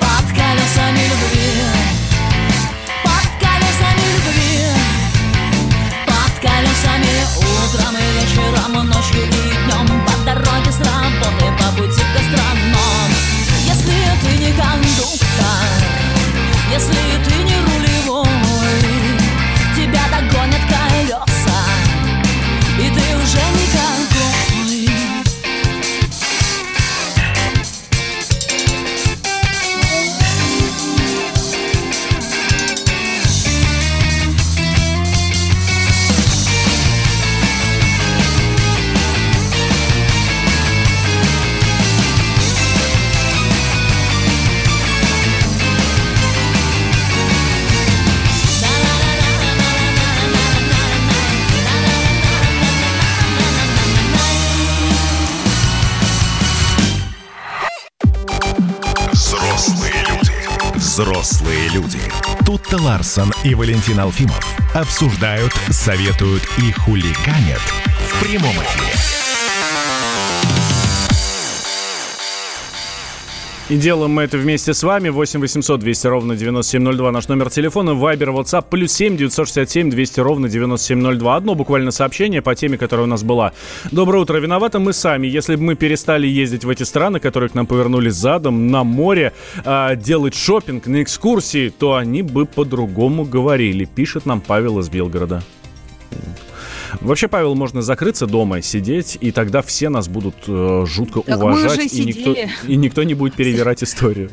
Под 0.00 0.26
колесами 0.30 1.00
любви. 1.10 1.64
Под 6.06 6.32
колесами 6.40 7.14
утром 7.36 7.96
и 7.96 8.06
вечером, 8.18 8.88
ночью 8.88 9.22
и 9.22 9.26
днем. 9.26 9.86
По 10.06 10.14
дороге 10.24 10.72
с 10.72 10.78
работы, 10.78 11.46
по 11.58 11.66
пути 11.76 12.00
к 12.00 12.12
гастроном 12.14 12.53
Ларсон 63.04 63.34
и 63.44 63.54
Валентин 63.54 64.00
Алфимов 64.00 64.42
обсуждают, 64.72 65.52
советуют 65.68 66.42
и 66.56 66.72
хулиганят 66.72 67.60
в 67.60 68.24
прямом 68.24 68.54
эфире. 68.54 69.23
И 73.70 73.78
делаем 73.78 74.10
мы 74.10 74.24
это 74.24 74.36
вместе 74.36 74.74
с 74.74 74.82
вами. 74.82 75.08
8 75.08 75.40
800 75.40 75.80
200 75.80 76.06
ровно 76.08 76.36
9702 76.36 77.10
наш 77.10 77.28
номер 77.28 77.48
телефона. 77.48 77.94
Вайбер, 77.94 78.28
WhatsApp, 78.28 78.66
плюс 78.68 78.92
7 78.92 79.16
967 79.16 79.88
200 79.88 80.20
ровно 80.20 80.50
9702. 80.50 81.34
Одно 81.34 81.54
буквально 81.54 81.90
сообщение 81.90 82.42
по 82.42 82.54
теме, 82.54 82.76
которая 82.76 83.06
у 83.06 83.08
нас 83.08 83.22
была. 83.22 83.52
Доброе 83.90 84.18
утро. 84.18 84.36
Виноваты 84.36 84.80
мы 84.80 84.92
сами. 84.92 85.28
Если 85.28 85.56
бы 85.56 85.62
мы 85.62 85.76
перестали 85.76 86.26
ездить 86.26 86.66
в 86.66 86.68
эти 86.68 86.82
страны, 86.82 87.20
которые 87.20 87.48
к 87.48 87.54
нам 87.54 87.66
повернулись 87.66 88.12
задом, 88.12 88.68
на 88.68 88.84
море, 88.84 89.32
а, 89.64 89.96
делать 89.96 90.34
шопинг 90.34 90.86
на 90.86 91.02
экскурсии, 91.02 91.70
то 91.70 91.94
они 91.94 92.20
бы 92.20 92.44
по-другому 92.44 93.24
говорили. 93.24 93.86
Пишет 93.86 94.26
нам 94.26 94.42
Павел 94.42 94.78
из 94.80 94.90
Белгорода. 94.90 95.42
Вообще, 97.00 97.28
Павел, 97.28 97.54
можно 97.54 97.82
закрыться 97.82 98.26
дома, 98.26 98.62
сидеть, 98.62 99.18
и 99.20 99.30
тогда 99.32 99.62
все 99.62 99.88
нас 99.88 100.08
будут 100.08 100.34
э, 100.46 100.84
жутко 100.86 101.20
Так 101.20 101.42
уважать, 101.42 101.92
и 101.92 102.04
никто, 102.04 102.34
и 102.66 102.76
никто 102.76 103.02
не 103.02 103.14
будет 103.14 103.34
перевирать 103.34 103.82
историю. 103.82 104.30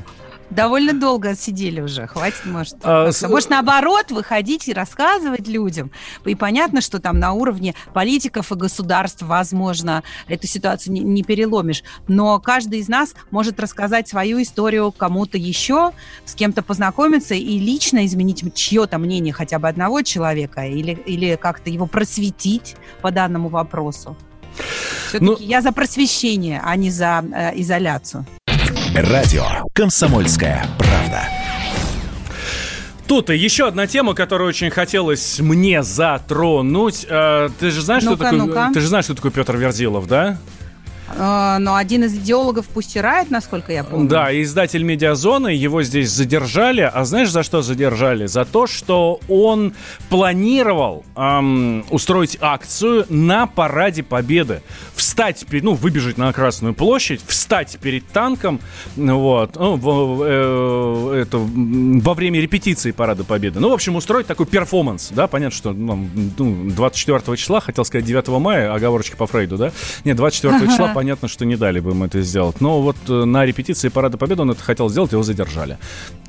Довольно 0.52 0.94
долго 0.94 1.34
сидели 1.36 1.80
уже, 1.82 2.08
хватит, 2.08 2.46
может. 2.46 2.76
А, 2.84 3.12
с- 3.12 3.28
Может, 3.28 3.50
наоборот, 3.50 4.12
выходить 4.12 4.68
и 4.68 4.74
рассказывать 4.74 5.48
людям. 5.48 5.92
И 6.26 6.36
понятно, 6.36 6.82
что 6.82 7.00
там 7.00 7.20
на 7.20 7.32
уровне 7.32 7.74
политиков 7.94 8.52
и 8.52 8.56
государств, 8.56 9.22
возможно, 9.22 10.04
эту 10.28 10.48
ситуацию 10.48 10.94
не, 10.94 11.00
не 11.00 11.24
переломишь. 11.24 11.84
Но 12.10 12.38
каждый 12.40 12.80
из 12.80 12.90
нас 12.90 13.16
может 13.32 13.60
рассказать 13.62 14.10
свою 14.10 14.42
историю 14.42 14.92
кому-то 14.92 15.38
еще, 15.38 15.92
с 16.26 16.36
кем-то 16.36 16.62
познакомиться 16.64 17.34
и 17.34 17.58
лично 17.58 18.06
изменить 18.06 18.44
чье-то 18.54 18.98
мнение 18.98 19.34
хотя 19.34 19.58
бы 19.58 19.70
одного 19.70 20.02
человека 20.02 20.66
или, 20.66 20.92
или 21.06 21.38
как-то 21.38 21.70
его 21.70 21.86
просветить 21.88 22.76
по 23.02 23.12
данному 23.12 23.48
вопросу. 23.50 24.18
Все-таки 25.08 25.24
Ну- 25.26 25.38
я 25.40 25.62
за 25.62 25.72
просвещение, 25.72 26.62
а 26.64 26.76
не 26.76 26.92
за 26.92 27.24
э, 27.34 27.52
изоляцию. 27.62 28.26
Радио 28.96 29.46
«Комсомольская 29.74 30.66
правда». 30.78 31.22
Тут 33.08 33.30
и 33.30 33.38
еще 33.38 33.68
одна 33.68 33.88
тема, 33.88 34.14
которую 34.14 34.50
очень 34.50 34.70
хотелось 34.70 35.40
мне 35.40 35.82
затронуть. 35.82 37.06
Э, 37.10 37.50
ты 37.58 37.72
же 37.72 37.82
знаешь, 37.82 38.04
что 38.04 38.12
Ну-ка, 38.12 38.32
такое? 38.32 38.72
Ты 38.74 38.80
же 38.82 38.88
знаешь, 38.88 39.06
что 39.06 39.16
такое 39.16 39.32
Петр 39.32 39.56
Верзилов, 39.56 40.08
да? 40.08 40.38
Э, 41.16 41.58
Но 41.60 41.76
один 41.76 42.04
из 42.04 42.14
идеологов 42.16 42.68
пусть 42.68 42.96
и 42.96 43.02
рает, 43.02 43.30
насколько 43.32 43.72
я 43.72 43.84
помню. 43.84 44.08
Да, 44.10 44.42
издатель 44.42 44.84
Медиазоны, 44.84 45.50
его 45.50 45.84
здесь 45.84 46.10
задержали. 46.10 46.82
А 46.82 47.04
знаешь, 47.06 47.30
за 47.32 47.44
что 47.44 47.62
задержали? 47.62 48.26
За 48.28 48.46
то, 48.46 48.68
что 48.68 49.20
он 49.28 49.74
планировал 50.10 51.04
эм, 51.16 51.84
устроить 51.90 52.38
акцию 52.42 53.06
на 53.10 53.48
Параде 53.48 54.04
Победы. 54.04 54.62
Встать, 54.96 55.46
ну, 55.52 55.74
выбежать 55.74 56.18
на 56.18 56.32
Красную 56.32 56.74
площадь, 56.74 57.22
встать 57.26 57.78
перед 57.82 58.08
танком, 58.08 58.60
ну, 58.96 59.20
вот, 59.20 59.56
ну, 59.56 59.76
в- 59.76 60.24
э, 60.24 61.22
это, 61.24 61.38
во 61.40 62.14
время 62.14 62.40
репетиции 62.40 62.92
Парада 62.92 63.24
Победы. 63.24 63.60
Ну, 63.60 63.70
в 63.70 63.74
общем, 63.74 63.96
устроить 63.96 64.28
такой 64.28 64.46
перформанс, 64.46 65.10
да, 65.12 65.28
понятно, 65.28 65.56
что 65.58 65.72
ну, 65.74 66.08
ну, 66.38 66.70
24 66.72 67.36
числа, 67.38 67.62
хотел 67.62 67.84
сказать 67.86 68.06
9 68.06 68.28
мая, 68.40 68.74
оговорочка 68.74 69.18
по 69.18 69.26
Фрейду, 69.28 69.58
да? 69.58 69.72
Нет, 70.06 70.18
24 70.18 70.68
числа, 70.72 70.90
понятно, 71.02 71.28
что 71.28 71.46
не 71.46 71.56
дали 71.56 71.80
бы 71.80 71.92
им 71.92 72.04
это 72.04 72.22
сделать. 72.22 72.62
Но 72.62 72.80
вот 72.80 72.96
э, 73.10 73.26
на 73.26 73.44
репетиции 73.44 73.90
Парада 73.90 74.18
Победы 74.20 74.44
он 74.44 74.52
это 74.52 74.62
хотел 74.62 74.88
сделать, 74.88 75.14
его 75.14 75.24
задержали. 75.24 75.80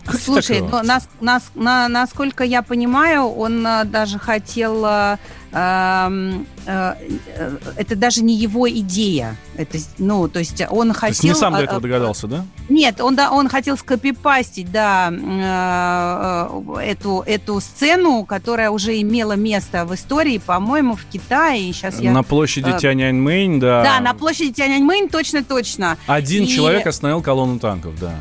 Как 0.04 0.20
Слушай, 0.20 0.60
ну, 0.60 0.82
нас, 0.82 1.08
нас, 1.20 1.50
на, 1.54 1.88
насколько 1.88 2.44
я 2.44 2.62
понимаю, 2.62 3.26
он 3.26 3.66
э, 3.66 3.84
даже 3.84 4.18
хотел... 4.18 4.84
э, 4.84 5.16
эм, 5.52 6.46
э, 6.66 6.94
э, 7.36 7.56
это 7.76 7.94
даже 7.94 8.22
не 8.24 8.34
его 8.34 8.68
идея. 8.68 9.36
Это, 9.56 9.78
ну, 9.98 10.28
то 10.28 10.38
есть 10.38 10.62
он 10.70 10.88
То 10.88 10.94
хотел... 10.94 11.08
есть 11.08 11.24
не 11.24 11.34
сам 11.34 11.52
до 11.52 11.60
э, 11.60 11.64
этого 11.64 11.80
догадался, 11.80 12.26
да? 12.26 12.44
Нет, 12.68 13.00
он, 13.00 13.14
да, 13.14 13.30
он 13.30 13.48
хотел 13.48 13.76
скопипастить, 13.76 14.72
да, 14.72 15.12
э, 15.12 16.80
эту, 16.82 17.22
эту 17.26 17.60
сцену, 17.60 18.24
которая 18.24 18.70
уже 18.70 19.00
имела 19.00 19.34
место 19.34 19.84
в 19.84 19.94
истории, 19.94 20.38
по-моему, 20.38 20.96
в 20.96 21.04
Китае. 21.04 21.72
Сейчас 21.72 22.00
я... 22.00 22.12
На 22.12 22.22
площади 22.22 22.70
э, 22.70 22.78
Тяньаньмэнь, 22.78 23.60
да. 23.60 23.82
Да, 23.82 24.00
на 24.00 24.14
площади 24.14 24.52
Тяньаньмэнь, 24.52 25.08
точно-точно. 25.08 25.98
Один 26.06 26.44
И- 26.44 26.48
человек 26.48 26.86
остановил 26.86 27.20
колонну 27.22 27.58
танков, 27.58 27.92
да. 28.00 28.14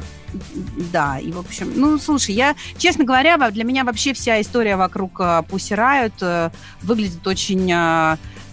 Да, 0.91 1.19
и 1.19 1.31
в 1.31 1.39
общем, 1.39 1.71
ну, 1.75 1.97
слушай, 1.97 2.33
я, 2.33 2.55
честно 2.77 3.03
говоря, 3.03 3.37
во- 3.37 3.51
для 3.51 3.63
меня 3.63 3.83
вообще 3.83 4.13
вся 4.13 4.39
история 4.41 4.75
вокруг 4.75 5.19
э, 5.19 5.43
Riot 5.75 6.13
э, 6.21 6.49
выглядит 6.81 7.25
очень 7.27 7.69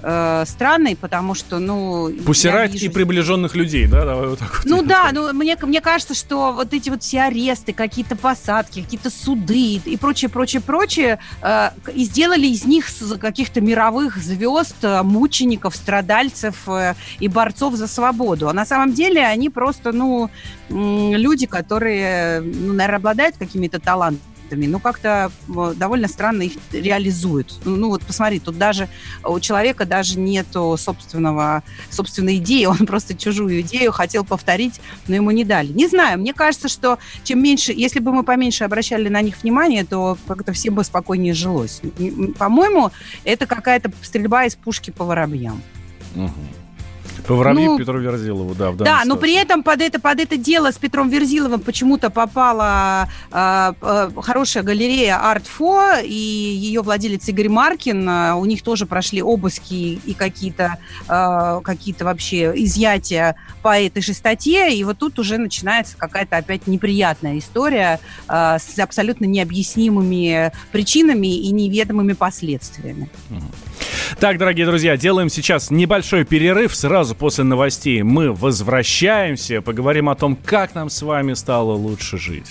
э, 0.02 0.44
странной, 0.46 0.96
потому 0.96 1.34
что, 1.34 1.58
ну... 1.58 2.08
я 2.08 2.22
Пусирает 2.22 2.74
и 2.74 2.78
вижу- 2.78 2.92
приближенных 2.92 3.54
людей, 3.54 3.86
да? 3.86 4.04
Давай 4.04 4.28
вот 4.28 4.38
так 4.38 4.58
вот. 4.58 4.64
Ну 4.64 4.82
да, 4.82 5.10
ну 5.12 5.32
мне, 5.32 5.56
мне 5.62 5.80
кажется, 5.80 6.14
что 6.14 6.52
вот 6.52 6.72
эти 6.72 6.90
вот 6.90 7.02
все 7.02 7.22
аресты, 7.22 7.72
какие-то 7.72 8.16
посадки, 8.16 8.82
какие-то 8.82 9.10
суды 9.10 9.76
и 9.84 9.96
прочее, 9.96 10.28
прочее, 10.28 10.62
прочее, 10.62 11.18
э, 11.42 11.70
и 11.94 12.04
сделали 12.04 12.46
из 12.46 12.64
них 12.64 12.86
каких-то 13.20 13.60
мировых 13.60 14.16
звезд, 14.16 14.76
э, 14.82 15.02
мучеников, 15.02 15.76
страдальцев 15.76 16.68
э, 16.68 16.94
и 17.18 17.28
борцов 17.28 17.74
за 17.74 17.86
свободу. 17.86 18.48
А 18.48 18.52
на 18.52 18.64
самом 18.64 18.92
деле 18.92 19.24
они 19.24 19.50
просто, 19.50 19.92
ну, 19.92 20.30
люди, 20.68 21.46
которые, 21.46 22.40
ну, 22.40 22.72
наверное, 22.72 22.96
обладают 22.98 23.36
какими-то 23.36 23.80
талантами, 23.80 24.22
ну, 24.56 24.78
как-то 24.80 25.30
э, 25.48 25.74
довольно 25.76 26.08
странно 26.08 26.42
их 26.42 26.52
реализуют. 26.72 27.54
Ну, 27.64 27.76
ну, 27.76 27.88
вот 27.88 28.02
посмотри, 28.02 28.40
тут 28.40 28.58
даже 28.58 28.88
у 29.24 29.38
человека 29.40 29.84
даже 29.84 30.18
нету 30.18 30.76
собственного, 30.78 31.62
собственной 31.90 32.36
идеи, 32.36 32.64
он 32.66 32.78
просто 32.86 33.16
чужую 33.16 33.60
идею 33.60 33.92
хотел 33.92 34.24
повторить, 34.24 34.80
но 35.06 35.14
ему 35.14 35.30
не 35.30 35.44
дали. 35.44 35.72
Не 35.72 35.86
знаю, 35.86 36.18
мне 36.18 36.32
кажется, 36.32 36.68
что 36.68 36.98
чем 37.24 37.42
меньше, 37.42 37.72
если 37.72 38.00
бы 38.00 38.12
мы 38.12 38.22
поменьше 38.22 38.64
обращали 38.64 39.08
на 39.08 39.20
них 39.22 39.42
внимание, 39.42 39.84
то 39.84 40.16
как-то 40.26 40.52
всем 40.52 40.74
бы 40.74 40.84
спокойнее 40.84 41.34
жилось. 41.34 41.80
По-моему, 42.38 42.90
это 43.24 43.46
какая-то 43.46 43.92
стрельба 44.02 44.44
из 44.44 44.54
пушки 44.56 44.90
по 44.90 45.04
воробьям. 45.04 45.62
Мгм. 46.14 46.32
Воробьи 47.36 47.66
ну, 47.66 47.78
Петру 47.78 47.98
Верзилову, 48.00 48.54
да. 48.54 48.72
да, 48.72 49.02
но 49.04 49.16
при 49.16 49.34
этом 49.34 49.62
под 49.62 49.80
это, 49.80 50.00
под 50.00 50.20
это 50.20 50.36
дело 50.36 50.70
с 50.70 50.78
Петром 50.78 51.08
Верзиловым 51.08 51.60
почему-то 51.60 52.10
попала 52.10 53.08
э, 53.30 53.72
э, 53.80 54.10
хорошая 54.20 54.62
галерея 54.62 55.20
Art4, 55.22 56.04
и 56.04 56.14
ее 56.14 56.82
владелец 56.82 57.28
Игорь 57.28 57.48
Маркин. 57.48 58.08
Э, 58.08 58.34
у 58.34 58.44
них 58.44 58.62
тоже 58.62 58.86
прошли 58.86 59.22
обыски 59.22 60.00
и 60.04 60.14
какие-то 60.14 60.78
э, 61.08 61.60
какие 61.62 61.94
вообще 62.00 62.52
изъятия 62.54 63.36
по 63.62 63.78
этой 63.78 64.02
же 64.02 64.14
статье. 64.14 64.74
И 64.74 64.84
вот 64.84 64.98
тут 64.98 65.18
уже 65.18 65.38
начинается 65.38 65.96
какая-то 65.96 66.36
опять 66.36 66.66
неприятная 66.66 67.38
история 67.38 68.00
э, 68.28 68.56
с 68.58 68.78
абсолютно 68.78 69.24
необъяснимыми 69.24 70.52
причинами 70.72 71.26
и 71.26 71.50
неведомыми 71.50 72.12
последствиями. 72.12 73.10
Так, 74.20 74.38
дорогие 74.38 74.66
друзья, 74.66 74.96
делаем 74.96 75.28
сейчас 75.28 75.70
небольшой 75.70 76.24
перерыв. 76.24 76.74
Сразу 76.74 77.14
после 77.14 77.44
новостей 77.44 78.02
мы 78.02 78.32
возвращаемся, 78.32 79.62
поговорим 79.62 80.08
о 80.08 80.14
том, 80.14 80.36
как 80.36 80.74
нам 80.74 80.90
с 80.90 81.02
вами 81.02 81.34
стало 81.34 81.72
лучше 81.72 82.18
жить. 82.18 82.46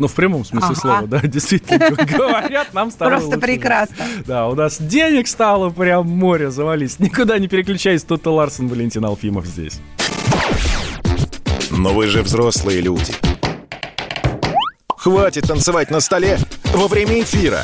Ну, 0.00 0.08
в 0.08 0.14
прямом 0.14 0.46
смысле 0.46 0.70
ага. 0.70 0.80
слова, 0.80 1.02
да, 1.06 1.20
действительно. 1.24 1.90
Говорят, 1.90 2.72
нам 2.72 2.90
стало 2.90 3.10
Просто 3.10 3.38
прекрасно. 3.38 4.06
Да, 4.26 4.48
у 4.48 4.54
нас 4.54 4.80
денег 4.80 5.28
стало 5.28 5.68
прям 5.68 6.08
море 6.08 6.50
завались. 6.50 6.98
Никуда 6.98 7.38
не 7.38 7.48
переключайся, 7.48 8.06
тут 8.06 8.26
Ларсон, 8.26 8.68
Валентин 8.68 9.04
Алфимов 9.04 9.44
здесь. 9.44 9.78
Но 11.70 11.92
вы 11.92 12.08
же 12.08 12.22
взрослые 12.22 12.80
люди. 12.80 13.12
Хватит 14.96 15.46
танцевать 15.46 15.90
на 15.90 16.00
столе 16.00 16.38
во 16.72 16.88
время 16.88 17.20
эфира. 17.20 17.60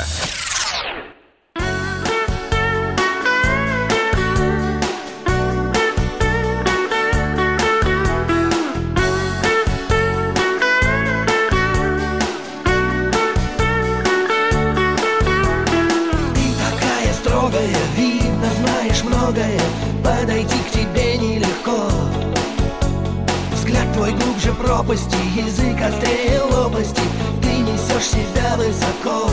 Пропасти 24.87 25.17
Язык 25.35 25.81
острее 25.81 26.41
лопасти. 26.43 27.01
Ты 27.41 27.47
несешь 27.47 28.09
себя 28.09 28.55
высоко. 28.55 29.29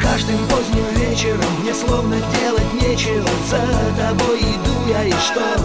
Каждым 0.00 0.38
поздним 0.48 0.84
вечером 0.96 1.50
Мне 1.62 1.72
словно 1.74 2.16
делать 2.16 2.74
нечего. 2.74 3.28
За 3.48 3.60
тобой 4.00 4.40
иду 4.40 4.90
я 4.90 5.04
и 5.04 5.12
что? 5.12 5.56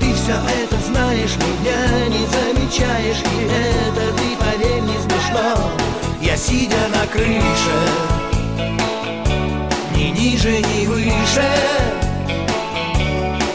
Ты 0.00 0.14
все 0.14 0.34
это 0.62 0.76
знаешь 0.86 1.36
Меня 1.36 2.06
не 2.08 2.26
замечаешь. 2.26 3.18
И 3.18 3.44
это 3.44 4.16
ты, 4.16 4.36
поверь, 4.36 4.82
не 4.82 4.98
смешно. 5.00 5.70
Я 6.20 6.36
сидя 6.36 6.88
на 6.94 7.06
крыше 7.06 7.78
Ни 9.94 10.10
ниже, 10.10 10.50
ни 10.50 10.86
выше 10.86 11.48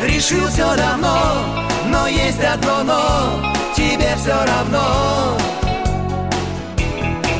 Решил 0.01 0.47
все 0.47 0.75
давно 0.75 1.63
есть 2.07 2.43
одно 2.43 2.83
но, 2.83 3.53
тебе 3.75 4.15
все 4.17 4.33
равно. 4.45 5.37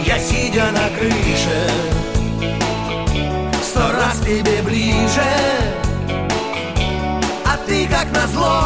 Я 0.05 0.19
сидя 0.19 0.65
на 0.71 0.89
крыше 0.97 1.69
Сто 3.63 3.91
раз 3.91 4.19
тебе 4.19 4.61
ближе. 4.61 5.23
А 7.45 7.57
ты 7.65 7.87
как 7.87 8.11
назло 8.11 8.65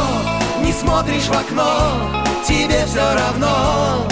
Не 0.63 0.73
смотришь 0.73 1.27
в 1.27 1.33
окно 1.33 2.23
Тебе 2.45 2.85
все 2.85 3.13
равно 3.13 4.07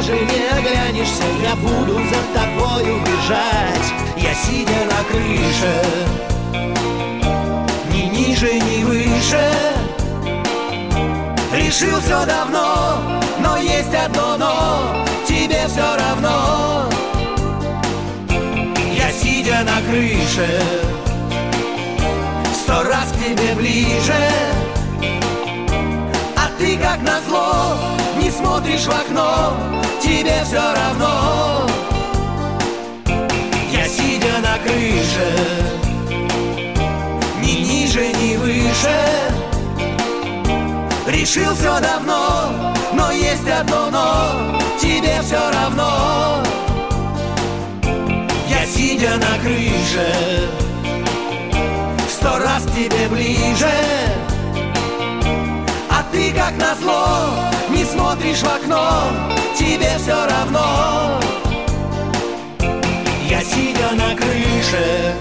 даже 0.00 0.12
не 0.12 0.48
оглянешься 0.58 1.24
Я 1.42 1.54
буду 1.56 1.94
за 1.94 2.38
тобой 2.38 2.82
убежать. 2.90 3.92
Я 4.16 4.34
сидя 4.34 4.84
на 4.86 5.04
крыше 5.04 5.74
Ни 7.92 8.08
ниже, 8.08 8.54
ни 8.54 8.84
выше. 8.84 9.52
Решил 11.52 12.00
все 12.00 12.24
давно 12.24 13.20
но 13.42 13.56
есть 13.56 13.94
одно 13.94 14.36
но, 14.36 15.06
тебе 15.26 15.66
все 15.66 15.96
равно. 15.96 16.84
Я 18.92 19.10
сидя 19.10 19.64
на 19.64 19.80
крыше 19.88 20.60
Сто 22.54 22.82
раз 22.82 23.10
к 23.12 23.24
тебе 23.24 23.54
ближе 23.54 24.69
как 26.90 27.02
назло 27.02 27.76
Не 28.20 28.30
смотришь 28.30 28.86
в 28.86 28.90
окно 28.90 29.54
Тебе 30.02 30.42
все 30.44 30.60
равно. 30.60 31.66
Я 33.70 33.86
сидя 33.86 34.38
на 34.42 34.58
крыше 34.58 35.30
Ни 37.42 37.60
ниже, 37.64 38.06
ни 38.12 38.36
выше 38.36 38.96
Решил 41.06 41.54
все 41.54 41.80
давно 41.80 42.70
но 42.92 43.12
есть 43.12 43.48
одно 43.48 43.88
но, 43.88 44.58
тебе 44.76 45.22
все 45.22 45.38
равно. 45.38 46.42
Я 48.48 48.66
сидя 48.66 49.10
на 49.10 49.38
крыше 49.40 50.48
Сто 52.08 52.36
раз 52.38 52.64
тебе 52.74 53.06
ближе 53.08 53.70
как 56.50 56.58
назло 56.58 57.28
Не 57.68 57.84
смотришь 57.84 58.40
в 58.40 58.46
окно 58.46 59.10
Тебе 59.56 59.90
все 59.98 60.26
равно. 60.26 61.20
Я 63.28 63.42
сидя 63.42 63.90
на 63.92 64.14
крыше. 64.16 65.14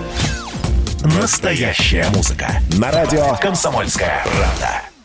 Настоящая 1.20 2.08
музыка. 2.16 2.48
На 2.78 2.92
радио 2.92 3.36
«Комсомольская 3.42 4.24
правда» 4.24 4.89